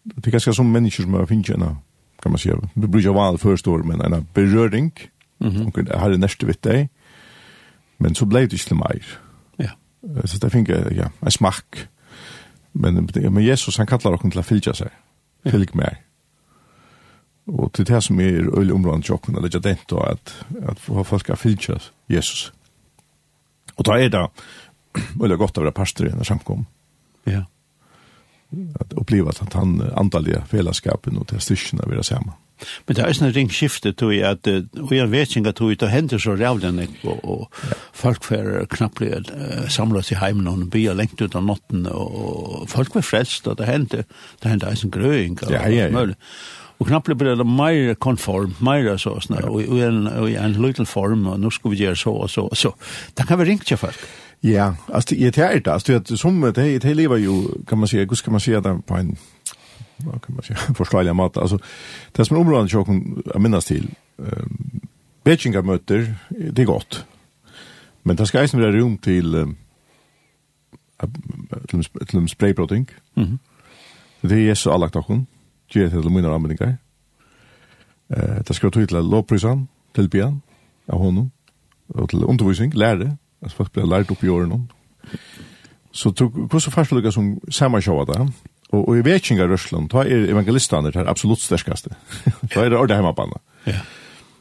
[0.05, 1.77] Det er ganske som mennesker som har finnet en,
[2.23, 2.57] kan man säga.
[2.75, 4.93] Det blir ju vanligt men en berøring,
[5.41, 5.67] Mm -hmm.
[5.67, 6.89] Och det neste vitt deg.
[7.99, 9.19] Men så blev det inte mer.
[9.57, 9.71] Ja.
[10.25, 11.89] Så det finner jag, ja, en smack.
[12.73, 14.91] Men, men Jesus han kallar oss til å fylja seg,
[15.45, 15.97] Fylg mer.
[17.47, 21.21] Och det är det som är öliga områdande tjocken, eller jag tänkte att, att folk
[21.21, 22.53] ska fylja Jesus.
[23.79, 24.25] Og da er det
[25.23, 26.65] veldig godt å være pastor i en samkom.
[27.31, 27.45] Ja.
[28.81, 32.41] At oppleva at han andalige fellesskapen og til styrkene vil være sammen.
[32.87, 34.47] Men det er en ring skifte til at,
[34.79, 37.79] og jeg vet ikke at det hender så rævlig og, og ja.
[37.93, 42.95] folk får knappt uh, samlet i heimen og byer lengt ut av natten, og folk
[42.95, 44.05] var frelst, og det hender,
[44.43, 46.15] det hender en grøing og, Ja, ja, ja.
[46.79, 50.53] Och knappt blir det mer konform, mer så såna och i en och i en
[50.53, 52.75] liten form och nu ska vi göra så och så och så.
[53.15, 53.97] Det kan vi ringa till folk.
[54.41, 58.07] Ja, alltså det är det, alltså det som det det lever ju kan man säga,
[58.09, 59.17] hur ska man säga det på en
[59.97, 61.37] vad kan man säga, förståeliga mat.
[61.37, 61.59] Alltså
[62.13, 64.45] det som området jag kan minnas till eh
[65.25, 67.05] Beijing möter det är gott.
[68.03, 69.55] Men det ska ju vara rum till
[71.69, 72.87] till till sprayprotein.
[73.15, 73.39] Mhm.
[74.21, 75.27] Det är så alla takon
[75.73, 76.77] gjør til mine anmeldingar.
[78.11, 80.43] Eh, det skal tog til lovprisan, til Bian
[80.89, 81.31] av honom,
[81.95, 84.69] og til undervisning, lære, altså folk blir lært opp i åren
[85.93, 88.21] Så tog, hvordan fastlugga som samansjåa det,
[88.73, 91.95] og, og i vekinga rørsland, da er evangelistene det absolutt sterskaste.
[92.55, 93.39] da er det ordet hemmabanna.
[93.67, 93.81] Ja.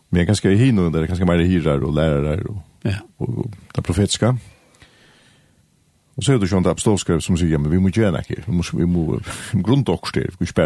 [0.10, 3.00] Men ganske i hino, det er ganske mer hirar og lærare og, ja.
[3.20, 4.34] og, og det profetiska.
[6.18, 8.54] Og så er det sånn det apostolskrev som sier, men vi må gjøre nekker, vi
[8.54, 10.60] må, vi må, vi må grunnt okkur styr, vi må ikke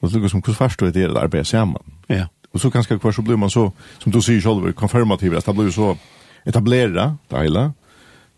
[0.00, 1.82] Och så som kurs förstår det där arbetar samman.
[2.06, 2.28] Ja.
[2.50, 5.52] Och så ganska kvar så blir man så som du säger själv konfirmativ att det
[5.52, 5.96] blir så
[6.44, 7.72] etablera det hela.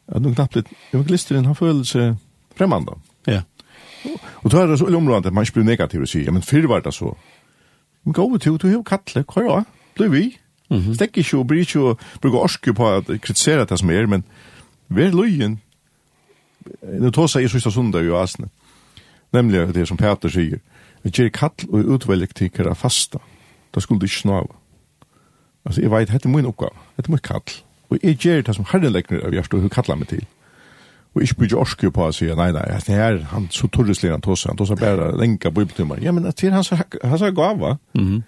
[0.07, 0.57] Att nog knappt
[0.91, 2.17] evangelisten har följelse
[2.55, 2.93] främmande.
[3.25, 3.43] Ja.
[4.25, 6.81] Och då är det så området att man blir negativ och säger men förr var
[6.81, 7.17] det så.
[8.03, 9.65] Men gå över till du har kattle kvar ja.
[9.95, 10.39] Blir vi?
[10.71, 10.95] Mm -hmm.
[10.95, 14.25] Stekk ikke og blir ikke og bruker orske på at kritisere det som er, men
[14.89, 15.61] vær løyen.
[17.01, 18.49] Nå tar seg i sista sundag i asne.
[19.33, 20.59] Nemlig det som Peter sier.
[21.09, 23.21] Det gjør kall og utvelg til tikkere fasta.
[23.73, 24.51] Da skulle du ikke snave.
[25.65, 26.77] Altså, jeg vet, dette er min oppgave.
[26.97, 27.55] Dette er min kall.
[27.89, 30.27] Og jeg gjør det som herren legger av hjertet, og hun kallar meg til.
[31.17, 34.25] Og ikke bygge orske på å si, nei, nei, det er han så torreslig han
[34.25, 36.03] tåser, han tåser bare lenka bibeltimmar.
[36.05, 37.79] Ja, men det er hans, hans gava.
[37.97, 38.21] Mm.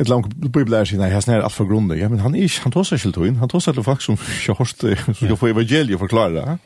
[0.00, 2.00] Et langt bibelær sier, nei, hans er alt for grunnig.
[2.00, 4.62] Ja, men han, er, han tåser ikke til han tåser til folk som ikke har
[4.62, 6.56] hørt, det, som skal få evangeliet forklare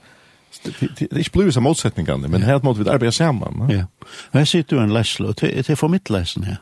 [0.62, 3.70] det är inte så motsetningene, men helt måtte vi arbeide samman.
[3.70, 3.86] Ja.
[4.32, 6.56] Her sitter du en lesle, og det er for mitt läsen här.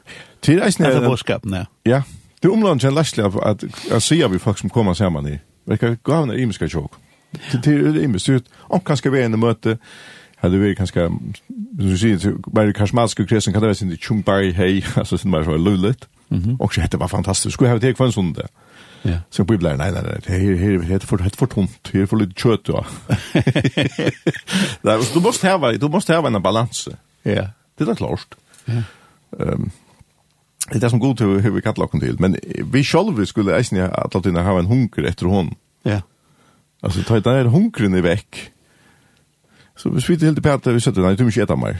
[0.47, 1.65] Det är vårskapen, ja.
[1.83, 2.03] Ja.
[2.43, 5.39] Det är omlande en läsla att jag sier vi folk som kommer samman i.
[5.65, 6.93] Vilka gavna i mig ska tjock.
[7.65, 8.29] Det är imens.
[8.59, 9.79] Om kanskje vi er en möte,
[10.37, 11.35] hade vi kanske, som
[11.73, 15.95] du säger, bara karismatiska kresen kan det vara sin tjumbar hej, alltså sin bara så.
[16.33, 16.59] Mm -hmm.
[16.59, 17.55] Och så hette var fantastiskt.
[17.55, 18.49] Skulle ha det kvar en söndag.
[19.03, 19.19] Ja.
[19.31, 20.21] Så på blir nej nej nej.
[20.27, 21.91] Här här heter för heter för tomt.
[21.93, 22.87] Här för lite kött då.
[24.83, 26.89] Nej, du måste ha du måste ha en balans.
[27.23, 27.49] Ja.
[27.79, 28.35] Det är klart.
[28.65, 28.83] Ja.
[29.39, 29.71] Ehm
[30.71, 32.17] Det är det som god till hur vi kallar honom till.
[32.19, 32.37] Men
[32.73, 35.55] vi själva skulle ägna att låta ha en hunker efter hon.
[35.83, 36.03] Ja.
[36.81, 38.51] Alltså ta den här hunkren i väck.
[39.77, 41.77] Så vi svitter helt i pärta, vi sätter den du måste äta mig.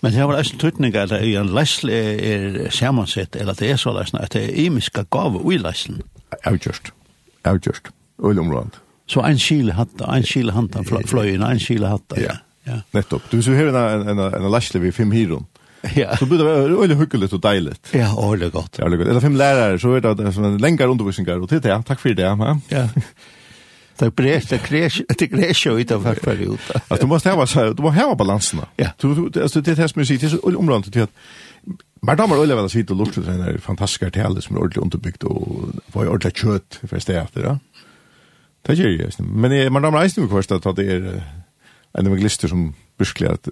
[0.00, 3.70] Men det var en tydning at det er en leisle er samansett, eller at det
[3.70, 6.02] er så leisle, at det er imiska gave ui leislen.
[6.44, 6.92] Avgjørst.
[7.44, 7.92] Avgjørst.
[8.18, 8.80] Ull områd.
[9.06, 12.20] Så en kile hatta, en kile hatta fløyen, en kile hatta.
[12.20, 12.38] Ja.
[12.66, 12.80] ja.
[12.94, 13.30] Nettopp.
[13.30, 15.46] Du, hvis vi har en, en, en leisle vi fem hyron,
[15.94, 16.16] Ja.
[16.16, 16.50] Så blir det
[16.82, 17.90] öle hyggligt och dejligt.
[17.94, 18.78] Ja, öle godt.
[18.78, 19.06] Ja, öle gott.
[19.06, 22.22] Eller fem lärare så är det en en längre undervisningar och titta, tack för det.
[22.68, 22.88] Ja.
[23.98, 26.58] Det bräst det kräsch det kräsch ut av vart period.
[26.88, 28.60] Alltså du måste ha så du måste ha balansen.
[28.76, 28.90] Ja.
[28.98, 29.08] Du
[29.42, 31.10] alltså det här som det är till omlandet till att
[32.02, 35.68] Men damer öle väl och lukt den är fantastiska till som är ordentligt underbyggt och
[35.92, 37.58] var ordentligt kött för städer då.
[38.62, 41.22] Det gör ju Men man damer resten vi kostar att det är
[41.92, 43.48] en evangelister som beskriver att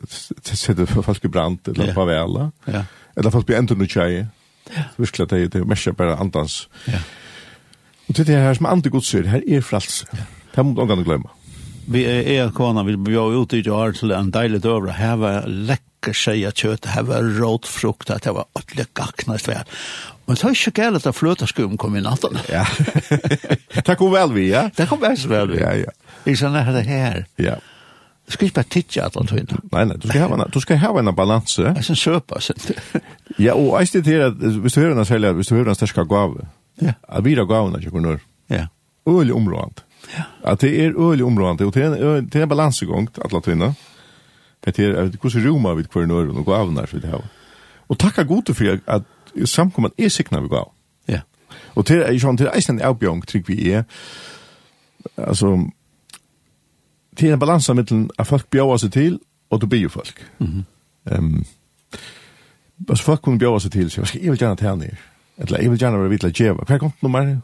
[0.57, 2.50] sätter för folk i brand eller på väl.
[2.64, 2.85] Ja.
[3.16, 4.26] Eller folk blir ändå nu tjej.
[4.74, 4.83] Ja.
[4.96, 6.68] Beskriver det det mest bara andans.
[6.85, 6.98] Ja
[8.08, 10.04] Og det her som antigods sier, her er frals.
[10.12, 10.26] Ja.
[10.54, 11.32] Det må du glemme.
[11.86, 15.44] Vi er er kona, vi blir ute i år til en deilig døvra, her var
[15.48, 19.62] lekker seg kjøtt, her var råd frukt, det var alle gakkna i
[20.26, 22.38] Men så er ikke gære at fløtaskum kom i natten.
[22.48, 22.64] Ja.
[23.86, 24.70] det kom vel vi, ja?
[24.76, 25.60] Det kom vel så vel vi.
[25.60, 25.92] Ja, ja.
[26.24, 27.24] Ikke sånn er det her.
[27.36, 27.58] Ja.
[28.24, 29.60] Du skal ikke bare titte at han tøyna.
[29.72, 31.66] Nei, nei, du skal ha en, du skal ha en balanse.
[31.68, 32.72] Jeg synes søpa, synes
[33.38, 36.06] Ja, og jeg det at hvis du hører en særlig, hvis du hører en sterska
[36.08, 36.46] gave,
[36.82, 36.92] Ja.
[37.08, 38.18] At vi da gavna ikke kunne.
[38.50, 38.66] Ja.
[39.08, 39.84] Øyelig områdant.
[40.16, 40.22] Ja.
[40.44, 43.74] At det er øyelig områdant, og det er, det er en balansegang til alle tvinna.
[44.64, 47.24] Det er hvordan roma vi hver och og gavna så det här.
[47.88, 49.02] Og takka gode for at
[49.44, 50.72] samkommet er sikna vi gav.
[51.08, 51.20] Ja.
[51.74, 53.84] Og till er ju sånn, till er eisen avbjørn, trygg vi er,
[55.16, 55.70] altså,
[57.16, 57.72] till er en balanse
[58.18, 59.18] at folk bjøver seg til,
[59.50, 60.26] og du blir folk.
[60.38, 61.18] Mm -hmm.
[61.18, 61.44] um,
[62.88, 64.96] altså, folk kunne bjøver seg til, så jeg vil gjerne ta ned.
[65.38, 66.64] Eller jeg vil gjerne være vidtla djeva.
[66.66, 67.37] Hver kom nummer?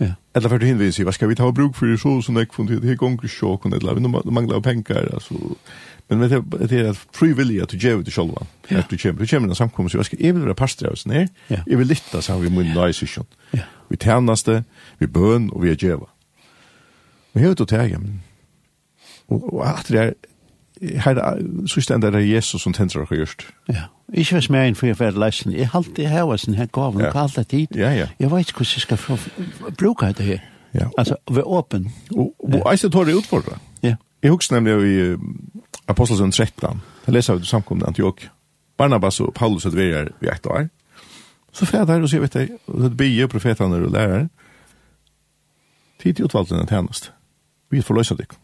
[0.00, 0.14] Ja.
[0.34, 2.80] Eller for du hinvis i, hva skal vi ta bruk for så sånn ek funnet,
[2.80, 5.36] det er gonger sjåk, eller vi manglar penger, altså.
[6.08, 6.38] Men det
[6.72, 9.20] er at frivillig at du djeva til sjolvan, at du kommer.
[9.20, 11.90] Du kommer i samkommelse, hva skal jeg vil være pastor av oss ned, jeg vil
[11.90, 13.28] lytta sammen vi munn nøy sysjon.
[13.90, 14.62] Vi tjeneste,
[15.02, 16.08] vi bøn, og vi er djeva.
[17.34, 18.22] Vi hevet og tega, men
[19.30, 20.14] og at det er,
[20.80, 21.20] her,
[21.66, 23.46] så stendt det Jesus som tenner dere gjørst.
[23.68, 25.52] Ja, ikke hvis mer enn for jeg var leisen.
[25.52, 27.12] Jeg halte det her, sånn her gaven, ja.
[27.12, 27.76] kalt det tid.
[27.76, 28.08] Ja, ja.
[28.18, 29.18] Jeg vet ikke hvordan jeg skal få,
[29.78, 30.42] bruke det her.
[30.74, 30.88] Ja.
[30.98, 31.92] Altså, være åpen.
[32.16, 33.58] Og, og jeg ser tåret utfordret.
[33.82, 33.96] Ja.
[34.22, 35.16] Jeg husker nemlig i
[35.88, 38.28] Apostelsund 13, da leser av samkomne Antioch.
[38.78, 40.08] Barnabas og Paulus at vi er
[40.46, 40.68] år.
[41.52, 44.28] Så fæder der og sier, vet jeg, og det blir profetene og lærere.
[46.00, 47.12] Tid til utvalgte den tjenest.
[47.70, 48.38] Vi får løse det ikke.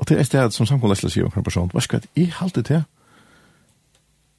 [0.00, 2.62] Og til et sted som samkommet lesla sier om hver person, hva skal jeg halte
[2.64, 2.82] til?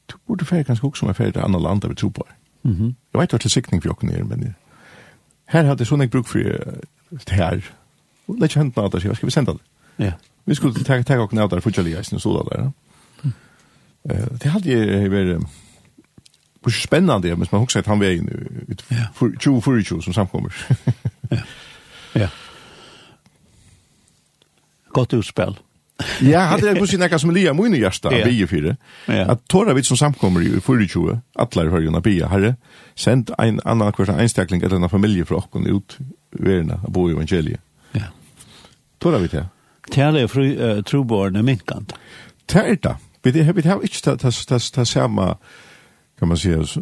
[0.10, 2.26] Du burde fære ganske også som er fære til andre land der vi tror på.
[2.63, 2.93] Mm -hmm.
[3.13, 4.56] Jeg vet hva til sikning for jokken men
[5.47, 7.62] her hadde jeg sånn jeg bruk for det her.
[8.28, 9.62] Og det er ikke kjent noe av det, hva skal vi sende det?
[10.06, 10.12] Ja.
[10.45, 12.71] Vi skulle ta ta og knæta for jali eisen og så der.
[14.10, 15.47] Eh det hade ju varit
[16.62, 18.21] på spännande men man husar att han var ju
[18.67, 18.82] ut
[19.13, 20.54] för 20 som samkommer.
[21.30, 21.38] Ja.
[22.13, 22.28] Ja.
[24.94, 25.58] Godt utspill.
[26.22, 28.26] ja, hade jag plutselig nekka som Lia Moine Gjersta, yeah.
[28.26, 28.76] bie fire,
[29.08, 29.30] yeah.
[29.30, 32.56] Att tåra vi som samkommer i 24, atler alla høyren av bie, herre,
[32.96, 35.98] send en annan kvart einstakling eller en familie fra okken ut
[36.32, 37.62] verna av bo i evangeliet.
[37.92, 38.10] Ja.
[39.00, 39.46] Tåra vi til?
[39.92, 41.94] Tære fru, uh, troborene minkant.
[42.48, 42.96] Tære det.
[43.24, 45.36] Vi har ikke det samma
[46.22, 46.80] kan man säga, så,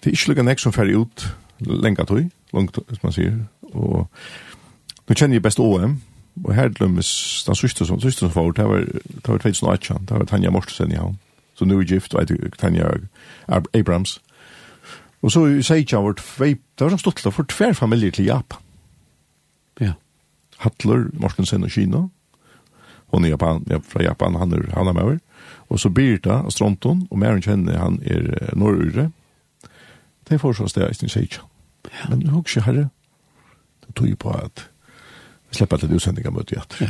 [0.00, 1.26] det är inte lika nek som ferdig ut
[1.58, 3.44] länge tog, långt, som man säger.
[3.60, 4.12] Och,
[5.06, 6.00] nu känner jag bäst OM,
[6.44, 10.16] Og her dømmes den sørste som, sørste som var, det var, det var 2018, det
[10.16, 11.18] var Tanja Mortensen i havn.
[11.54, 12.88] Så nu er gift, og Tanja
[13.74, 14.20] Abrams.
[15.22, 18.62] Og så sier jeg vårt vei, det var så stått for tver familier til Japan.
[19.80, 19.92] Ja.
[20.64, 22.06] Hattler, Mortensen og Kina.
[23.12, 25.18] Hon er Japan, ja, fra Japan, han er, han er med over.
[25.68, 29.10] Og så Birta og Stronton, og mer enn kjenner han er nordure.
[30.24, 31.44] Det er fortsatt det jeg sier ikke.
[32.08, 32.88] Men hun er ikke herre.
[33.84, 34.68] Det tog jo på at
[35.50, 36.74] Vi slipper alltid utsändningar mot hjärt.
[36.80, 36.86] Ja.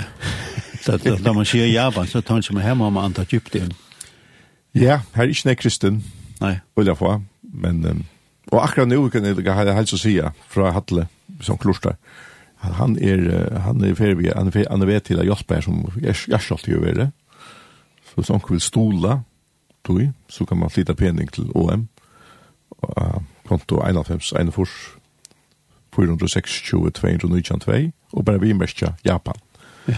[0.80, 3.72] Så att när man säger Japan så tar man sig hem om man antar Egypten.
[4.72, 6.02] Ja, her er ikke nek kristen.
[6.40, 6.60] Nej.
[6.76, 7.84] jeg få, men...
[7.84, 8.04] Um,
[8.52, 10.16] og akkurat nå kan jeg ha helst å si
[10.48, 11.06] fra Hatle,
[11.40, 11.94] som kloster.
[12.60, 15.84] Han er, han er ferdig, han er, han er ved til å hjelpe her som
[16.02, 17.10] gjerstolt i å være.
[18.10, 19.20] Så hvis han vil stola,
[19.86, 21.88] tog, så kan man flytta pening til OM.
[22.82, 24.99] Uh, konto 91, 41,
[25.96, 29.34] 426-292 og bare vi mestja Japan.
[29.88, 29.96] Ja.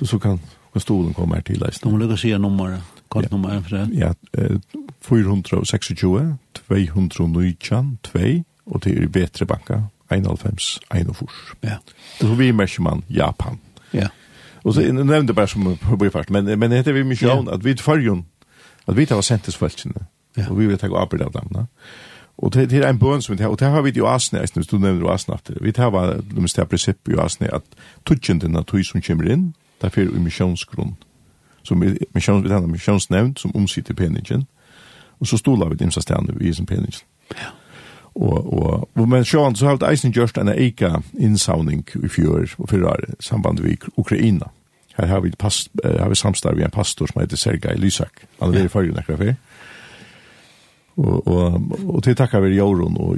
[0.00, 0.40] Du så kan
[0.76, 1.88] stolen komme her til leisen.
[1.88, 3.58] Nå må du si nummer, kortnummer ja.
[3.60, 3.88] for det.
[3.96, 4.12] Ja,
[5.00, 5.94] 426
[6.68, 8.18] 219 2
[8.66, 11.28] og det er Betre Banka 91 41.
[11.62, 11.76] Ja.
[12.20, 13.58] Og så vi mestja man Japan.
[13.92, 14.08] Ja.
[14.64, 17.44] Och så jeg nevnte bare som på först men men heter vi mycket ja.
[17.52, 18.22] att vi tar
[18.84, 19.94] att vi tar sentesfältsen.
[20.34, 20.48] Ja.
[20.50, 21.66] Och vi vill ta upp det av dem, va?
[22.38, 24.42] Og det, det er en bøn som vi tar, og det har vi i Asne,
[24.54, 27.62] hvis du nevner Asne at vi tar var det mest her prinsippet i Asne, at
[28.04, 30.96] tutsjenden av tog som kommer inn, det er fyrir i misjonsgrunn,
[31.64, 34.44] som vi, misjons, vi tar misjonsnevnt, som omsitter peningen,
[35.20, 37.00] og så stola vi dimsa stedene i som peningen.
[37.32, 37.54] Ja.
[38.16, 42.54] Og, og, og men sjåan, så har vi eisen gjørst en eika innsavning i fjør
[42.58, 44.48] og fyrrar samband vi Ukraina.
[44.96, 48.24] Her har vi, past, har vi samstarv vi en pastor som heter Sergei Lysak.
[48.40, 48.64] Han er ja.
[48.64, 49.36] i fyrir nekra fyrir.
[50.96, 53.16] Och och och till tackar vi Joron och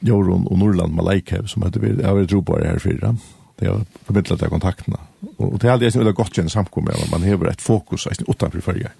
[0.00, 3.16] Joron och Norland Malaikev som hade vi har vært ropare här fyra.
[3.58, 4.96] Det har förmedlat de
[5.36, 8.60] Og, Och det hade jag så godt kjenne samkomma men man har ett fokus utanför
[8.60, 8.90] följa.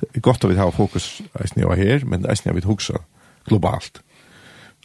[0.00, 2.98] Det är gott att vi har fokus i jag här men det är vil hugsa
[3.44, 4.00] globalt.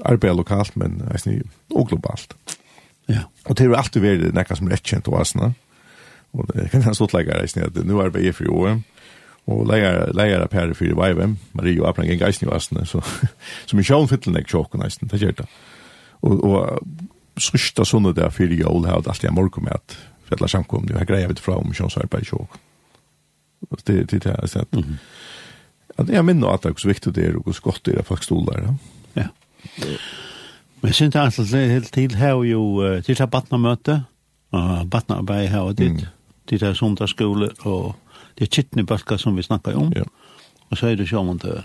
[0.04, 2.36] Arbeid lokalt men är og globalt.
[3.06, 3.20] Ja.
[3.46, 5.54] Och det är alltid vært det näka som rätt kjent och asna.
[6.32, 8.84] Og det kan jeg stått lägga i at Nu arbetar jeg för OM.
[9.50, 11.28] Og leier leier per for Vive,
[11.58, 13.02] Marie og Apran gikk eisen i vassene, så,
[13.68, 15.48] så mye sjån fytlen jeg tjåken eisen, det gjør det.
[16.22, 19.98] Og, og sørsta sånne der for jól har alltid en morgen med at
[20.30, 22.68] fedla samkom og her greia vi fra om sjånsarbeid tjåken.
[23.86, 24.80] Det er det jeg har sett.
[25.98, 27.98] Ja, det er minne at det er så viktig det er, og så godt det
[27.98, 28.72] er faktisk stoler.
[29.16, 29.28] Ja.
[30.82, 32.62] Men jeg synes altså, helt til her jo,
[33.06, 34.04] til her badna møte,
[34.52, 36.08] og batna-arbeid her og dit,
[36.50, 37.96] til her sundagsskole og
[38.38, 39.92] det er kittne balkar som vi snakkar om.
[39.96, 40.04] Ja.
[40.72, 41.64] Og så er det sjåmande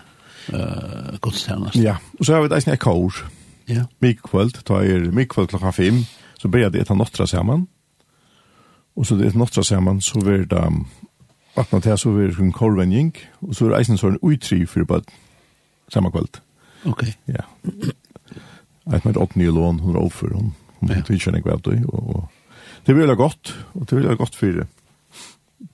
[0.53, 1.79] uh, godstjernast.
[1.79, 3.23] Ja, og så har vi det eisen er.
[3.69, 3.87] Ja.
[4.03, 6.05] Mikvöld, ta er mikvöld klokka fem,
[6.39, 7.67] så blir det etter nottra saman.
[8.97, 10.63] Og så det etter nottra saman, så blir det
[11.57, 14.85] vatna til, så blir det en kårvenjing, og så er det eisen sånn utri for
[14.85, 15.03] bare
[15.93, 16.41] samme kvöld.
[16.87, 17.05] Ok.
[17.27, 17.47] Ja.
[18.87, 21.03] Jeg med 8 nye lån, hun er overfor, hun, hun ja.
[21.03, 24.37] tilkjenner ikke hva det, og, og det blir veldig godt, og det blir veldig godt
[24.39, 24.67] for det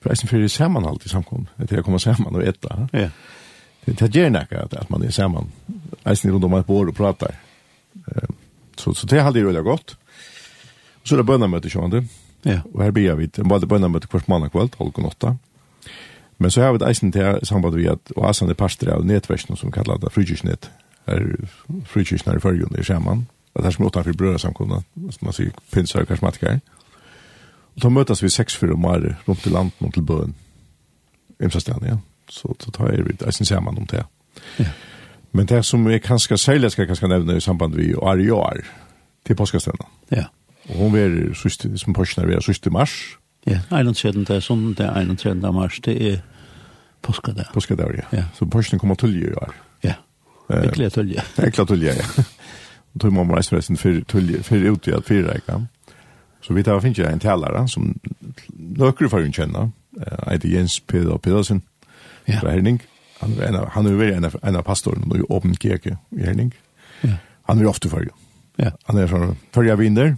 [0.00, 1.46] Preisen för det samman alltid samkom.
[1.56, 2.88] Att det kommer samman och äta.
[2.92, 3.08] Ja.
[3.84, 5.52] Det tar gärna att att man är samman.
[6.02, 7.34] Alltså runt om ett bord och pratar.
[8.76, 9.96] Så så det hade ju det gott.
[11.02, 12.04] Och så det bönna möte sjönde.
[12.42, 12.60] Ja.
[12.72, 15.36] Och här blir vi bara det bönna möte kvart måndag kväll 12:08.
[16.36, 19.06] Men så har vi det eisen till samband vi att Oasan asan det pastor av
[19.06, 20.70] nätversen som kallar det frukostnät.
[21.04, 21.36] Är
[21.86, 23.26] frukostnär i förgrund i samman.
[23.52, 26.48] Det här som åtta för bröder som som man säger pinsar karismatiker.
[26.48, 26.60] Mm
[27.74, 30.34] Og da møtes vi seks fyrer om året rundt i landet og til bøen.
[31.42, 31.96] Imsastan, ja.
[32.30, 34.04] Så, så tar jeg vidt, jeg synes jeg om det.
[34.58, 34.68] Ja.
[35.32, 38.60] Men det som jeg kanskje særlig skal kanskje nevne i samband med Ariar
[39.26, 39.88] til påskastene.
[40.10, 40.24] Ja.
[40.68, 42.92] Og hun er syste, som påskene er syste mars.
[43.46, 44.24] Ja, 31.
[44.28, 45.42] det er sånn, det er 31.
[45.52, 46.20] mars, det er
[47.02, 47.50] påskadag.
[47.54, 48.06] Påskadag, ja.
[48.12, 48.24] ja.
[48.34, 49.54] Så påskene kommer til i år.
[49.84, 49.96] Ja,
[50.62, 51.18] ekkelig til i.
[51.42, 51.96] Ekkelig til ja.
[52.94, 55.52] Og tog man reisforresten for ut i at fire, ikke?
[55.52, 55.58] Ja.
[56.42, 57.92] Så vi tar finnes jeg en talare som
[58.78, 59.70] nøkker for hun kjenner,
[60.26, 61.62] Eide Jens Peder Pedersen
[62.26, 62.40] ja.
[62.40, 62.80] fra Herning.
[63.20, 65.96] Han er en av, han er jo en av, en av pastoren i Åpen kirke
[66.10, 66.50] i Herning.
[67.02, 67.20] Ja.
[67.50, 68.08] Han er jo ofte for
[68.60, 68.72] Ja.
[68.88, 70.16] Han er sånn førja vinner,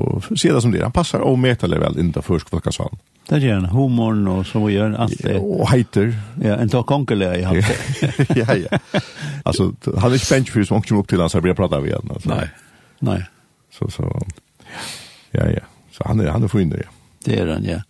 [0.00, 0.88] og sier det som det er.
[0.88, 2.98] Han passer og meter vel inn til førskoleklassvalen.
[3.28, 5.36] Det gjør han, humoren og så gjør han alt det.
[5.40, 6.10] Og heiter.
[6.44, 7.60] Ja, en tar konkele i han.
[8.40, 8.80] ja, ja.
[9.44, 11.88] Altså, han er ikke benchfyr som kommer opp til han, så jeg blir pratet av
[11.88, 12.10] igjen.
[12.10, 12.32] Altså.
[12.32, 12.44] Nei,
[13.06, 13.20] nei.
[13.72, 14.08] Så, så.
[14.64, 14.84] Ja.
[15.34, 15.64] Ja, ja.
[15.92, 16.82] Så han är han är fin där.
[16.84, 16.90] Ja.
[17.24, 17.80] Det är han, ja.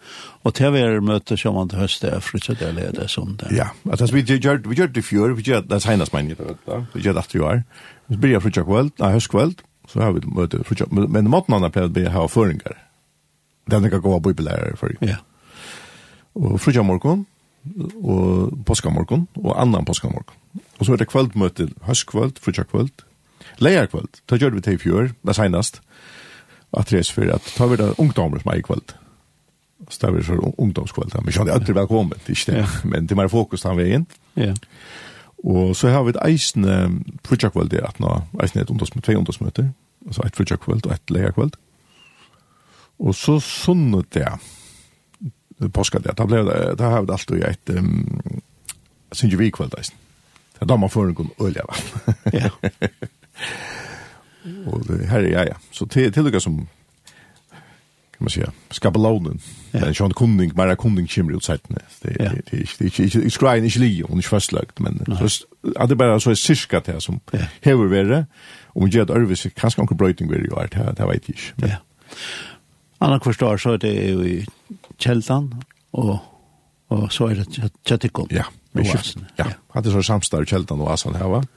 [0.43, 3.51] Och vi er møte som man höst er för att det leder sånn det.
[3.57, 6.87] Ja, Alltså vi gör vi gör det fjör, vi gör det senast men ju då.
[6.95, 7.63] Vi gör det att ju.
[8.07, 9.63] Vi börjar för jag kväll, nej höst.
[9.89, 10.77] Så har vi möte för
[11.09, 12.79] men maten har planerat att ha föringar.
[13.67, 14.97] Den kan gå på bibelär för.
[15.01, 15.17] Ja.
[16.33, 17.27] Och för morgon
[18.03, 20.35] och påskamorgon och annan påskamorgon.
[20.79, 23.05] Och så er det kveldmøte, høstkveld, för jag det
[23.59, 24.09] Lejarkväll.
[24.31, 25.81] Gör vi det i fjør, det senast
[26.77, 28.81] att det är för att ta vidare ungdomar som är ikväll.
[29.89, 31.11] Så det är så ungdomskväll.
[31.15, 32.69] Men jag hade alltid välkommen, inte det.
[32.85, 34.07] Men det är mer fokus den vägen.
[34.35, 34.55] Ja.
[35.45, 36.65] Og så har vi et eisen
[37.25, 39.67] frutjakveld der at nå, eisen er et ungdomsmøte, tvei ungdomsmøter,
[40.07, 41.59] altså et frutjakveld og et leierkveld.
[42.99, 44.31] Og så sunnet det,
[45.75, 48.41] påska det, da, blev, det, da har vi det alltid et um,
[49.13, 50.01] syngevikveld eisen.
[50.55, 51.57] Det er da man får en god øl,
[52.33, 52.49] ja.
[54.67, 55.55] Og det her er jeg, ja.
[55.73, 56.69] Så til, til dere som
[58.15, 59.41] kan man säga, skabelånen.
[59.73, 59.79] Ja.
[59.79, 61.79] Det är ju en kunding, bara kunding kommer ut sidan.
[62.03, 65.87] Det är inte, det är inte skrejen, inte li, hon är fastlagt, men så är
[65.87, 67.39] det bara så är cirka det som ja.
[67.61, 68.27] hever värre,
[68.67, 71.67] och man gör det örvis, kanske inte bröjting värre gör det, det vet jag inte.
[71.67, 71.77] Ja.
[72.99, 74.47] Anna kvarstår så är det ju i
[74.99, 76.19] Kjeltan, och,
[76.89, 78.27] och så är det kjattikom.
[78.31, 79.47] Ja, ja.
[79.75, 81.43] Ja, det är så samstar i kältan och asan här va?
[81.43, 81.49] Ja.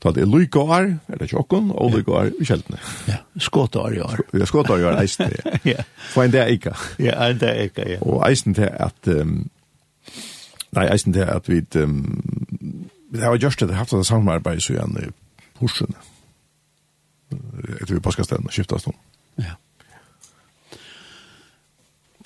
[0.00, 2.78] Ta det lykar, er det tjokken, og lykar i kjeltene.
[3.08, 4.22] Ja, skåtar i år.
[4.32, 5.60] Ja, skåtar i år eisen det.
[5.68, 5.84] Ja.
[6.14, 6.72] For en det er ikke.
[6.98, 7.98] Ja, en det er ikke, ja.
[8.00, 9.50] Og eisen til at, um,
[10.72, 12.00] nei, eisen til at vi, um,
[13.12, 15.10] det har gjørst det, haft det samarbeid så igjen i
[15.60, 15.92] Horsen.
[17.80, 18.88] Etter vi påskastene, skiftet oss
[19.36, 19.58] Ja.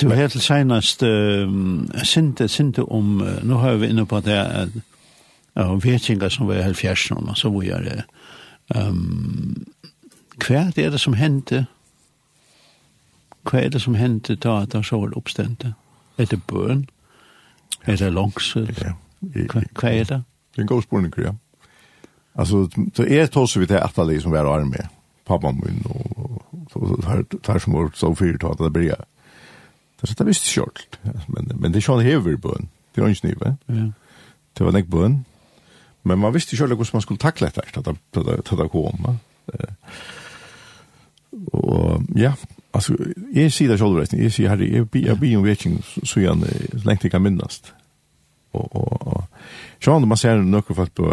[0.01, 1.51] Du har helt senast, uh,
[2.03, 4.94] sinte, sinte om, uh, nå har vi inne på det, at, uh,
[5.55, 8.03] og vetsingar som var i halvfjersen og så var jeg det.
[8.75, 9.67] Um,
[10.43, 11.67] hva er det som hendte?
[13.45, 15.75] Hva er det som hendte da at han så var oppstendte?
[16.19, 16.87] Er det bøn?
[17.87, 18.71] Er det langsel?
[18.81, 18.95] Ja.
[19.21, 20.23] Hva er det?
[20.55, 21.35] Det er en god spørning, ja.
[22.35, 24.89] Altså, så er tås vi til etterlig som var arme,
[25.27, 26.45] pappa min og
[27.43, 30.99] tar som vårt så fyrt til at det blir det er det visst kjørt
[31.29, 33.93] men, men det er sånn hever bøn det er ikke nye
[34.55, 35.23] det var nek bøn
[36.05, 39.07] Men man visste ikke hvordan man skulle takle etter til det, til det kom.
[41.53, 42.33] Og ja,
[42.75, 42.97] altså,
[43.33, 46.85] jeg sier det selv, jeg sier herre, jeg, jeg blir en vekking så igjen så
[46.85, 47.63] lenge jeg kan minnes.
[48.55, 49.23] Og, og, og,
[49.83, 51.09] sånn, man ser noen folk på,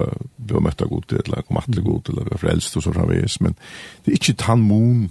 [0.51, 3.55] på møtta god eller kom atle god, eller være frelst og så framvis, men
[4.03, 5.07] det er ikke tannmon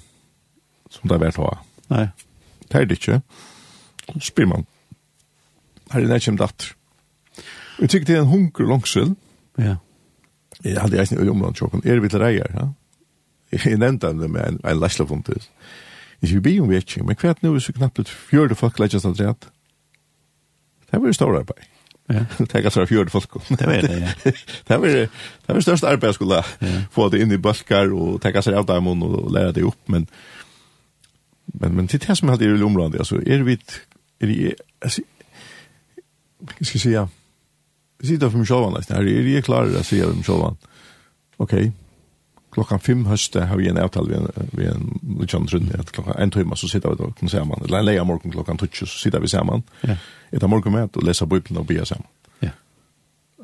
[0.91, 1.57] som det er vært å ha.
[1.91, 2.05] Nei.
[2.71, 3.19] Det er det ikke.
[4.23, 4.69] Spyr man.
[5.91, 6.71] Her er det ikke om datter.
[7.81, 9.77] Jeg tykker det er en hunker langsel, mm Ja.
[10.65, 12.69] Jeg hadde eisen i omland tjokken, er vi til reier, ja?
[13.51, 15.51] Jeg nevnte han det med en, en læslefontis.
[16.23, 18.79] Ikke vi blir om vi ikke, men hvert nå er så knappt ut fjørde folk
[18.79, 19.49] leggjas av dreat.
[20.91, 21.67] Det var jo stor arbeid.
[22.11, 22.25] Ja.
[22.51, 23.33] Det er fjørde folk.
[23.49, 24.13] Det var det, ja.
[24.69, 25.09] det var det,
[25.49, 26.83] var største arbeid jeg skulle ja.
[26.91, 30.07] få det inn i balkar og tenka seg av dem og lære det opp, men
[31.55, 33.59] men men det här som hadde i området er vi,
[34.21, 35.03] er vi altså,
[36.39, 37.20] hva skal jeg si, ja, säga
[38.07, 38.97] sitter för mig själv nästan.
[38.97, 40.41] er er det klart att säga mig själv.
[40.41, 40.57] Okej.
[41.39, 41.73] Okay.
[42.53, 46.31] Klokkan 5 høste har vi en avtal vi en vi en luchandr at klockan en
[46.31, 47.63] timme så sitter vi då kan säga man.
[47.65, 49.63] Eller leia morgon klokkan 12 så sitter vi samman.
[49.81, 49.97] Ja.
[50.33, 52.09] Ett morgon med og läsa bibeln og bia samman.
[52.41, 52.51] Ja.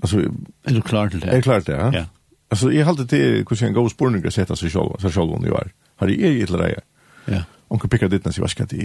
[0.03, 0.19] Altså
[0.65, 1.29] er du klar til det?
[1.29, 1.91] Er klar til det, ja.
[1.93, 2.05] Ja.
[2.51, 5.11] Alltså jag har alltid det hur ska en god spårning att sätta sig själv så
[5.11, 5.73] själv hon gör.
[5.97, 6.81] Har det är ju ett läge.
[7.25, 8.77] Ja onkel pickar dit när jag ska det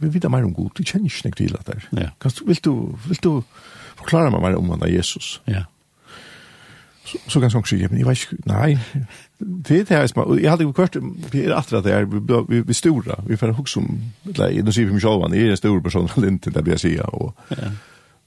[0.00, 1.88] vi vidare mer om god det känner inte till att där.
[1.90, 2.10] Ja.
[2.18, 2.70] Kan du vill du
[3.08, 3.42] vill du
[3.96, 5.40] förklara mig mer om vad Jesus?
[5.44, 5.64] Ja.
[7.04, 8.78] Så så ganska också men jag vet nej.
[9.38, 10.96] Det är det som jag hade kört
[11.30, 12.04] vi är efter att det är
[12.48, 15.50] vi vi stora vi får hooks om, eller då ser vi mig själva det är
[15.50, 17.56] en stor person eller inte det vi ser och Ja.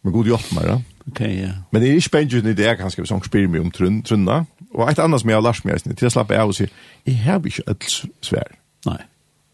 [0.01, 0.82] Men god hjälp mig då.
[1.05, 1.49] Okej, ja.
[1.70, 5.22] Men det är spännande det är ganska sån spel med om trunna och ett annat
[5.22, 6.70] som jag har lärt mig till att slappa av och säga
[7.03, 8.47] i har vi inte alls svär.
[8.88, 9.06] Nej.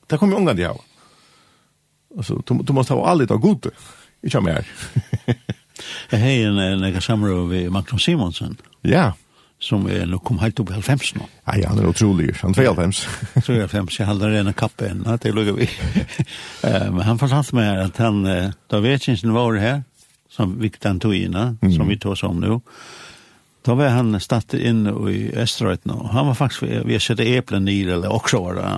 [0.07, 0.79] Det kommer ungarna det ha.
[2.17, 3.71] Alltså, du, du måste ha allt av god.
[4.23, 4.65] Ikke kör med här.
[6.09, 8.57] Jag har en, en, en samråd ved Magnus Simonsen.
[8.81, 9.13] Ja.
[9.59, 11.25] Som er nå kom helt opp i halvfems nå.
[11.45, 12.33] Ja, han er utrolig.
[12.41, 13.07] Han är halvfems.
[13.33, 13.99] Tror jag halvfems.
[13.99, 15.03] Jag hade rena kappe än.
[15.21, 15.69] Det lukker vi.
[16.91, 18.27] Men han fortalte mig at han,
[18.67, 19.83] då vet inte var her,
[20.29, 21.73] som Viktor Antoina, mm.
[21.75, 22.61] som vi tog oss om nå,
[23.63, 27.69] Da var han statt inn i Østerøyten, og han var faktisk vi å sette eplen
[27.71, 28.71] i, eller også var det,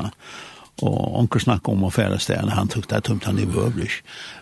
[0.86, 3.90] og onker snakket om å fære stedene, han tok det tomt han i behøvelig.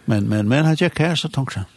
[0.10, 1.72] Men, men, men han gikk her, så tenkte han,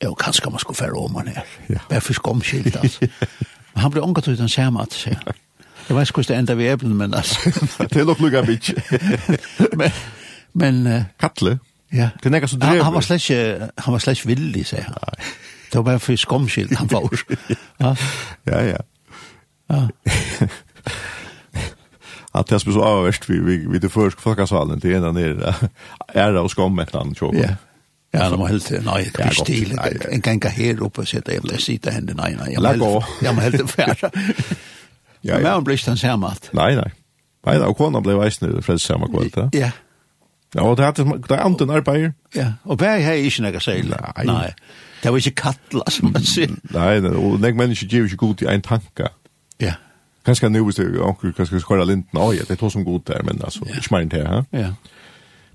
[0.00, 1.54] jo, kanskje man skulle fære om han her.
[1.68, 1.84] Ja.
[1.90, 3.10] Bare for skomskilt, altså.
[3.76, 5.14] han ble onket ut han samme, altså.
[5.90, 7.52] Jeg vet ikke hvordan det enda vi eplen, men altså.
[7.92, 8.74] det er nok lukket bitch.
[9.80, 10.02] men,
[10.54, 10.86] men...
[10.86, 11.58] Uh, Kattle?
[11.92, 12.10] Ja.
[12.18, 12.84] Det er nekka så drever.
[12.86, 14.98] Han var slett ikke, han var slett ikke villig, sier han.
[14.98, 15.30] Nei.
[15.70, 17.10] Det var bare for skomskilt han var.
[17.76, 17.96] ja,
[18.44, 18.60] ja.
[18.62, 18.78] ja.
[19.66, 19.88] ja.
[22.32, 25.54] Att det är så avvärst vi vi vi det först folkasalen till ena ner
[26.08, 27.34] är det och skommet han tjock.
[27.34, 27.48] Ja.
[28.12, 29.80] Ja, det var helt nej, det är stil.
[30.10, 32.56] En kan gå här uppe och sätta jävla sitta hände nej nej.
[32.60, 34.10] Jag må jag må helt färsa.
[35.22, 36.48] Ja, men han blev stan sammat.
[36.52, 36.92] Nej, nej.
[37.46, 39.50] Nej, då kom blev väl snö för samma kväll.
[39.52, 39.70] Ja.
[40.54, 42.12] Ja, och det hade det anten arbete.
[42.32, 43.60] Ja, och bär här är ju inte några
[44.24, 44.54] Nej.
[45.02, 46.52] Det var ikke kattla, som man sier.
[46.74, 49.12] Nei, nei, og nek mennesker gjør ikke god i en tanka.
[49.60, 49.74] Ja.
[50.26, 53.06] Kanskje nu, hvis det er onker, kanskje skåra linten, oi, det er to som god
[53.08, 54.42] der, men altså, ikke mer enn det, ha?
[54.52, 54.72] Ja.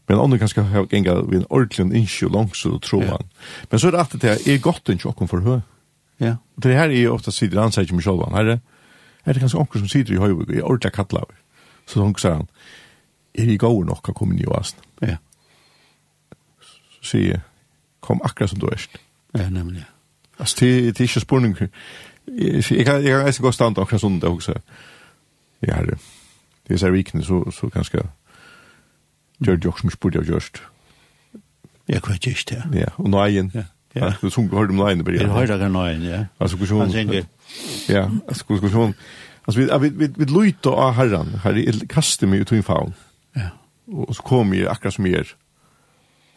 [0.10, 3.30] Men andre kanskje har genga vi en ordentlig innsjø langs og tro han.
[3.72, 5.60] Men så er det alltid det, er godt ikke okken for høy?
[6.22, 6.36] Ja.
[6.62, 8.58] Det her er ofta sider han sier ikke med sjolvan, her
[9.26, 11.26] er det kanskje onker som sider i høy, i ordentlig kattla,
[11.86, 12.50] så han sier han,
[13.36, 14.82] er i gåur nok å komme inn i oasen?
[15.02, 15.18] Ja.
[17.02, 17.41] Så sier
[18.06, 19.00] kom akkurat som du erst.
[19.36, 19.86] Ja, nemlig.
[20.39, 21.57] Altså, det, det er ikke spurning.
[22.27, 24.55] Jeg kan, jeg kan ikke gå stand akkurat sånn det også.
[25.61, 25.99] Ja, det
[26.67, 28.01] Det er så vikende, så, så kanskje
[29.45, 30.63] gjør det jo som spurte jeg gjørst.
[31.88, 32.63] Jeg kan ikke det.
[32.73, 33.51] Ja, og nøyen.
[33.53, 33.63] Ja.
[33.95, 34.13] Ja.
[34.21, 35.05] Du sung hörde om nøyen.
[35.07, 36.25] Jeg hørte ikke nøyen, ja.
[36.39, 36.79] Altså, hvordan...
[36.79, 37.23] Han synger.
[37.89, 38.95] Ja, altså, hvordan...
[39.47, 41.39] Altså, vi vi vi, vi lutar av herren.
[41.43, 42.95] Herre jeg kaster meg ut i faun.
[43.36, 43.49] Ja.
[43.88, 45.36] Og så kommer jeg akkurat som jeg er.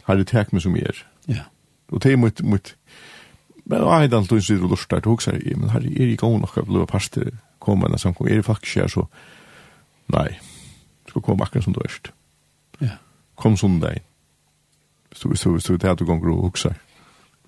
[0.07, 1.01] Herre tek meg som jeg er.
[1.29, 1.49] Ja.
[1.93, 2.75] Og det er mot, mot,
[3.65, 6.59] men jeg hadde alltid sier og lustar til hoksa, men her er ikke god nok
[6.61, 9.05] av blå parster til kommende samkom, er det faktisk her så,
[10.15, 10.29] nei,
[11.05, 12.13] du skal komme akkurat som du erst.
[12.81, 13.01] Ja.
[13.37, 14.03] Kom sundag,
[15.11, 16.77] hvis du, hvis du, hvis du, det hvis du, hvis du,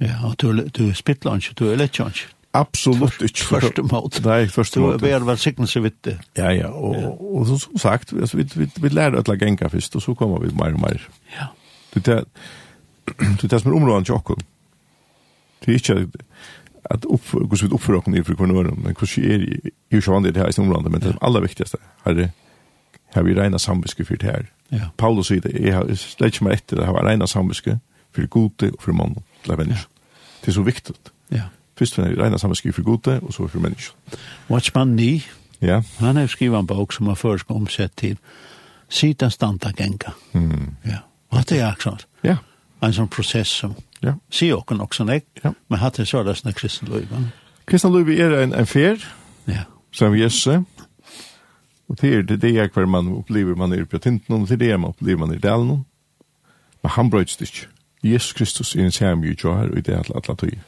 [0.01, 2.31] Ja, og du, du er spittler ikke, du er lett ikke.
[2.57, 3.45] Absolutt ikke.
[3.47, 4.23] Første måte.
[4.25, 4.99] Nei, første måte.
[5.05, 6.17] Du er vel sikkelse vidt det.
[6.39, 9.97] Ja, ja, og, og, og som sagt, altså, vi, vi, vi lærer å genga først,
[9.97, 11.05] og så kommer vi mer og mer.
[11.37, 11.51] Ja.
[11.95, 12.19] Det, det,
[13.19, 14.41] er det som er områden til okkur.
[15.61, 16.09] Det er ikke
[16.91, 20.49] at hvordan vi oppfører okkur i frekvenøren, men hvordan er jo ikke vanlig det her
[20.49, 22.29] i områden, men det er aller viktigste her er
[23.15, 24.43] har vi reina samviske for det her.
[24.73, 24.91] Ja.
[24.97, 27.79] Paulus sier det, jeg har slett ikke meg etter det, jeg har reina samviske
[28.15, 29.89] for gode og for mann til mennesker.
[30.41, 30.95] Det er så viktig.
[31.33, 31.49] Ja.
[31.79, 33.95] Først har jeg reina samviske for gode og så for mennesker.
[34.51, 35.25] Watchman Ni,
[35.61, 35.83] ja.
[35.99, 38.19] han har skrivet en bok som har først omsett til
[38.89, 40.15] Sita stanta Genga.
[40.33, 40.75] Mm.
[40.87, 41.03] Ja.
[41.31, 42.07] Og det er akkurat.
[42.25, 42.37] Ja
[42.83, 43.75] en sånn prosess som
[44.05, 44.15] ja.
[44.33, 45.53] sier åkken også nek, ja.
[45.69, 47.25] men hatt det så er det sånn kristen løyve.
[47.69, 49.03] Kristen løyve er en, en fer,
[49.51, 49.67] ja.
[49.93, 50.63] som Jesu,
[51.91, 54.65] og det er det er hver man opplever man er på tinten, og det er
[54.65, 55.85] det man opplever man er i delen,
[56.81, 57.69] men han brøyts det ikke.
[58.03, 60.59] Jesus Kristus er en samme jo jo her, og det er alle, alle tøy.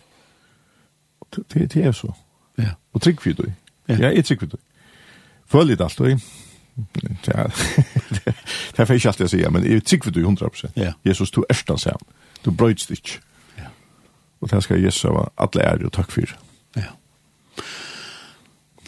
[1.33, 2.13] Det, det er så.
[2.59, 2.75] Ja.
[2.93, 3.55] Og trygg for det.
[3.89, 4.61] Ja, jeg er trygg for det.
[5.49, 6.21] Følg litt alt, og
[7.27, 7.45] Ja,
[8.77, 10.71] Det får ikke alltid säga, men jag for du 100%.
[10.75, 10.93] Ja.
[11.03, 11.97] Jesus, du er stans här.
[12.45, 13.21] Du brøyds det ikke.
[13.59, 13.69] Ja.
[14.41, 16.37] Og det skal Jesus ha alle är och takk för.
[16.77, 16.83] Ja.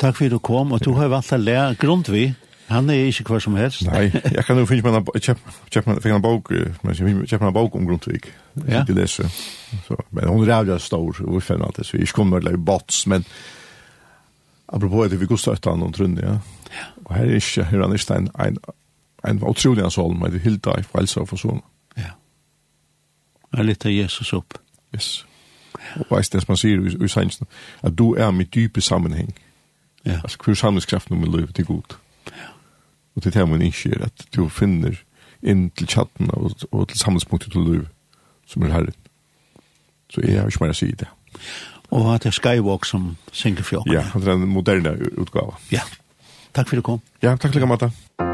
[0.01, 2.35] Takk for du kom, og du har valgt å lære grund vi.
[2.69, 3.85] Han er ikke hva som helst.
[3.85, 6.51] Nei, jeg kan jo finne meg en bok,
[6.83, 8.31] men jag meg en bok om Grundtvig.
[8.69, 8.85] Ja.
[8.89, 9.29] Det läser.
[9.87, 12.51] Så, men hun er jävla stor og vi finner alltid, så vi kommer til å
[12.51, 13.27] lage bots, men
[14.69, 16.39] apropos det vi går stötta honom trunde, ja.
[16.73, 16.87] ja.
[17.05, 18.59] Og her er ikke, här är ikke en, en
[19.29, 21.61] en utrolig hans håll med det hilda i frelse og forsona.
[21.97, 22.11] Ja.
[23.57, 24.59] Jeg lytter Jesus opp.
[24.95, 25.27] Yes.
[25.97, 27.47] Og veist det som han sier i, i sannsyn,
[27.83, 29.35] at du er med dype sammenheng.
[30.05, 30.21] Ja.
[30.23, 31.97] Altså hver sannhetskraften om min liv til god.
[32.27, 32.53] Ja.
[33.17, 34.97] Og til det man innskjer at du finner
[35.43, 37.87] inn til chatten og, og til samlingspunktet til liv,
[38.47, 38.95] som er herren.
[40.11, 41.09] Så jeg har ikke mer å si det.
[41.91, 45.59] Og at det er Skywalk som synger for Ja, det er en moderne utgave.
[45.73, 45.85] Ja.
[46.55, 47.03] Takk for at du kom.
[47.23, 48.34] Ja, takk for at du kom,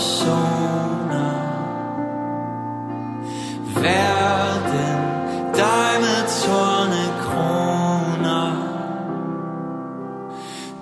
[0.00, 1.26] persona.
[3.74, 5.00] Verden
[5.54, 8.50] dig med tårne kroner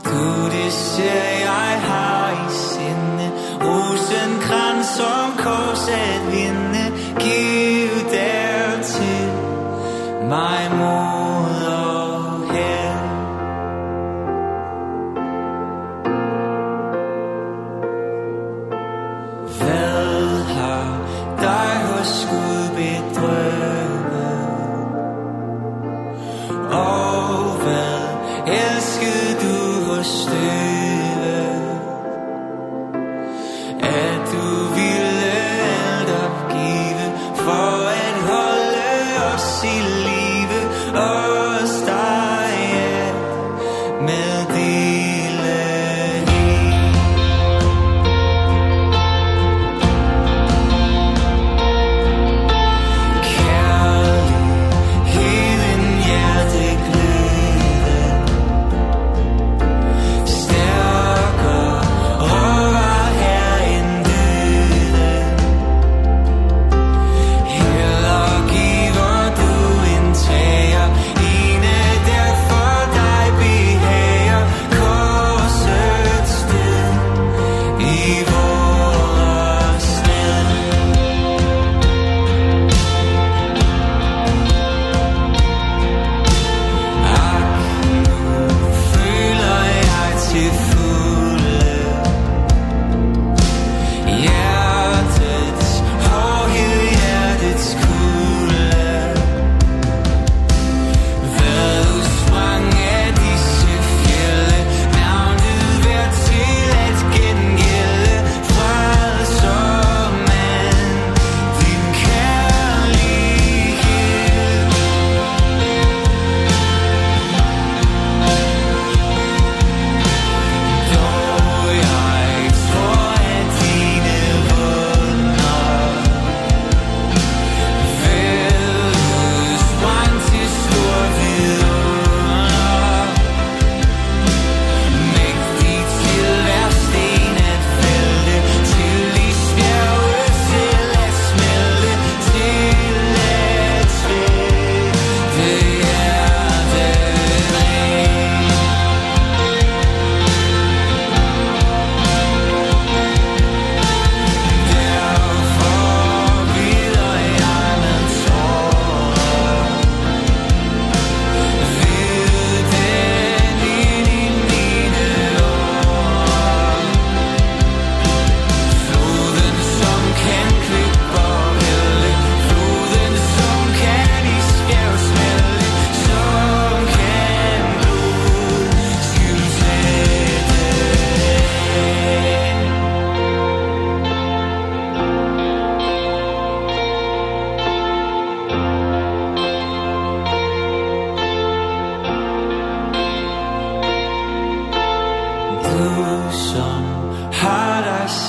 [0.05, 4.33] Du det ser jeg har i sinde Rosen
[4.97, 6.85] som korset vinne
[7.21, 9.31] Giv dertil
[10.29, 11.18] mig mor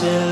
[0.02, 0.29] myself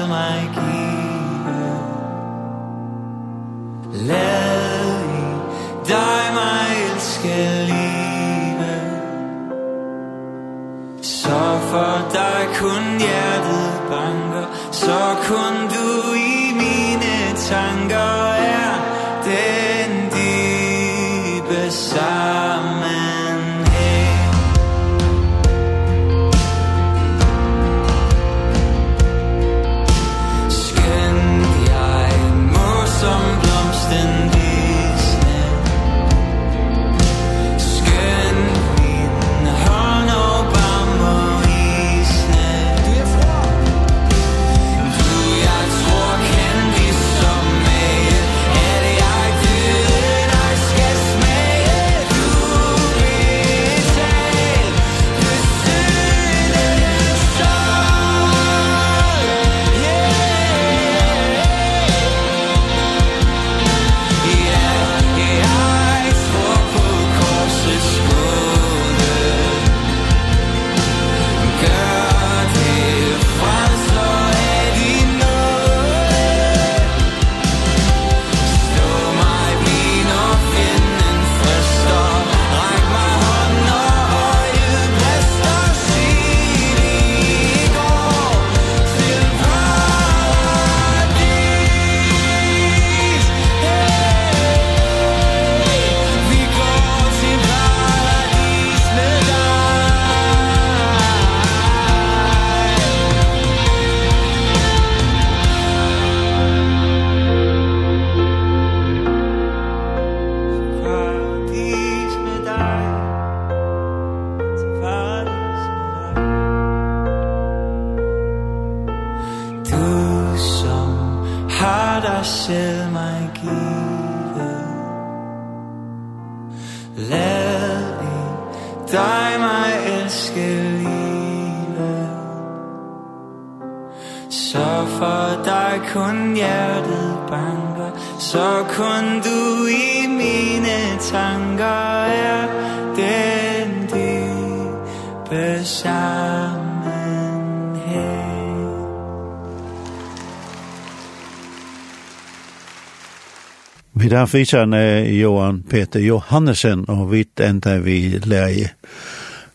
[154.18, 154.66] han fiskar
[155.06, 158.70] Johan Peter Johannesen, og vi enda vi lär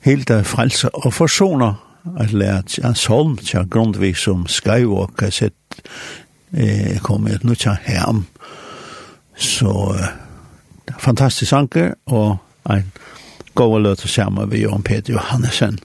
[0.00, 1.74] helt af frelser og forsoner,
[2.20, 5.52] at lære Jans Holm, tja grundvis som Skywalker, sæt
[6.52, 8.26] eh, kom et nu tja herm.
[9.36, 10.06] Så eh,
[10.98, 12.36] fantastisk anker, och
[12.70, 12.92] en
[13.54, 15.80] god løte sammen med Johan Peter Johannesen.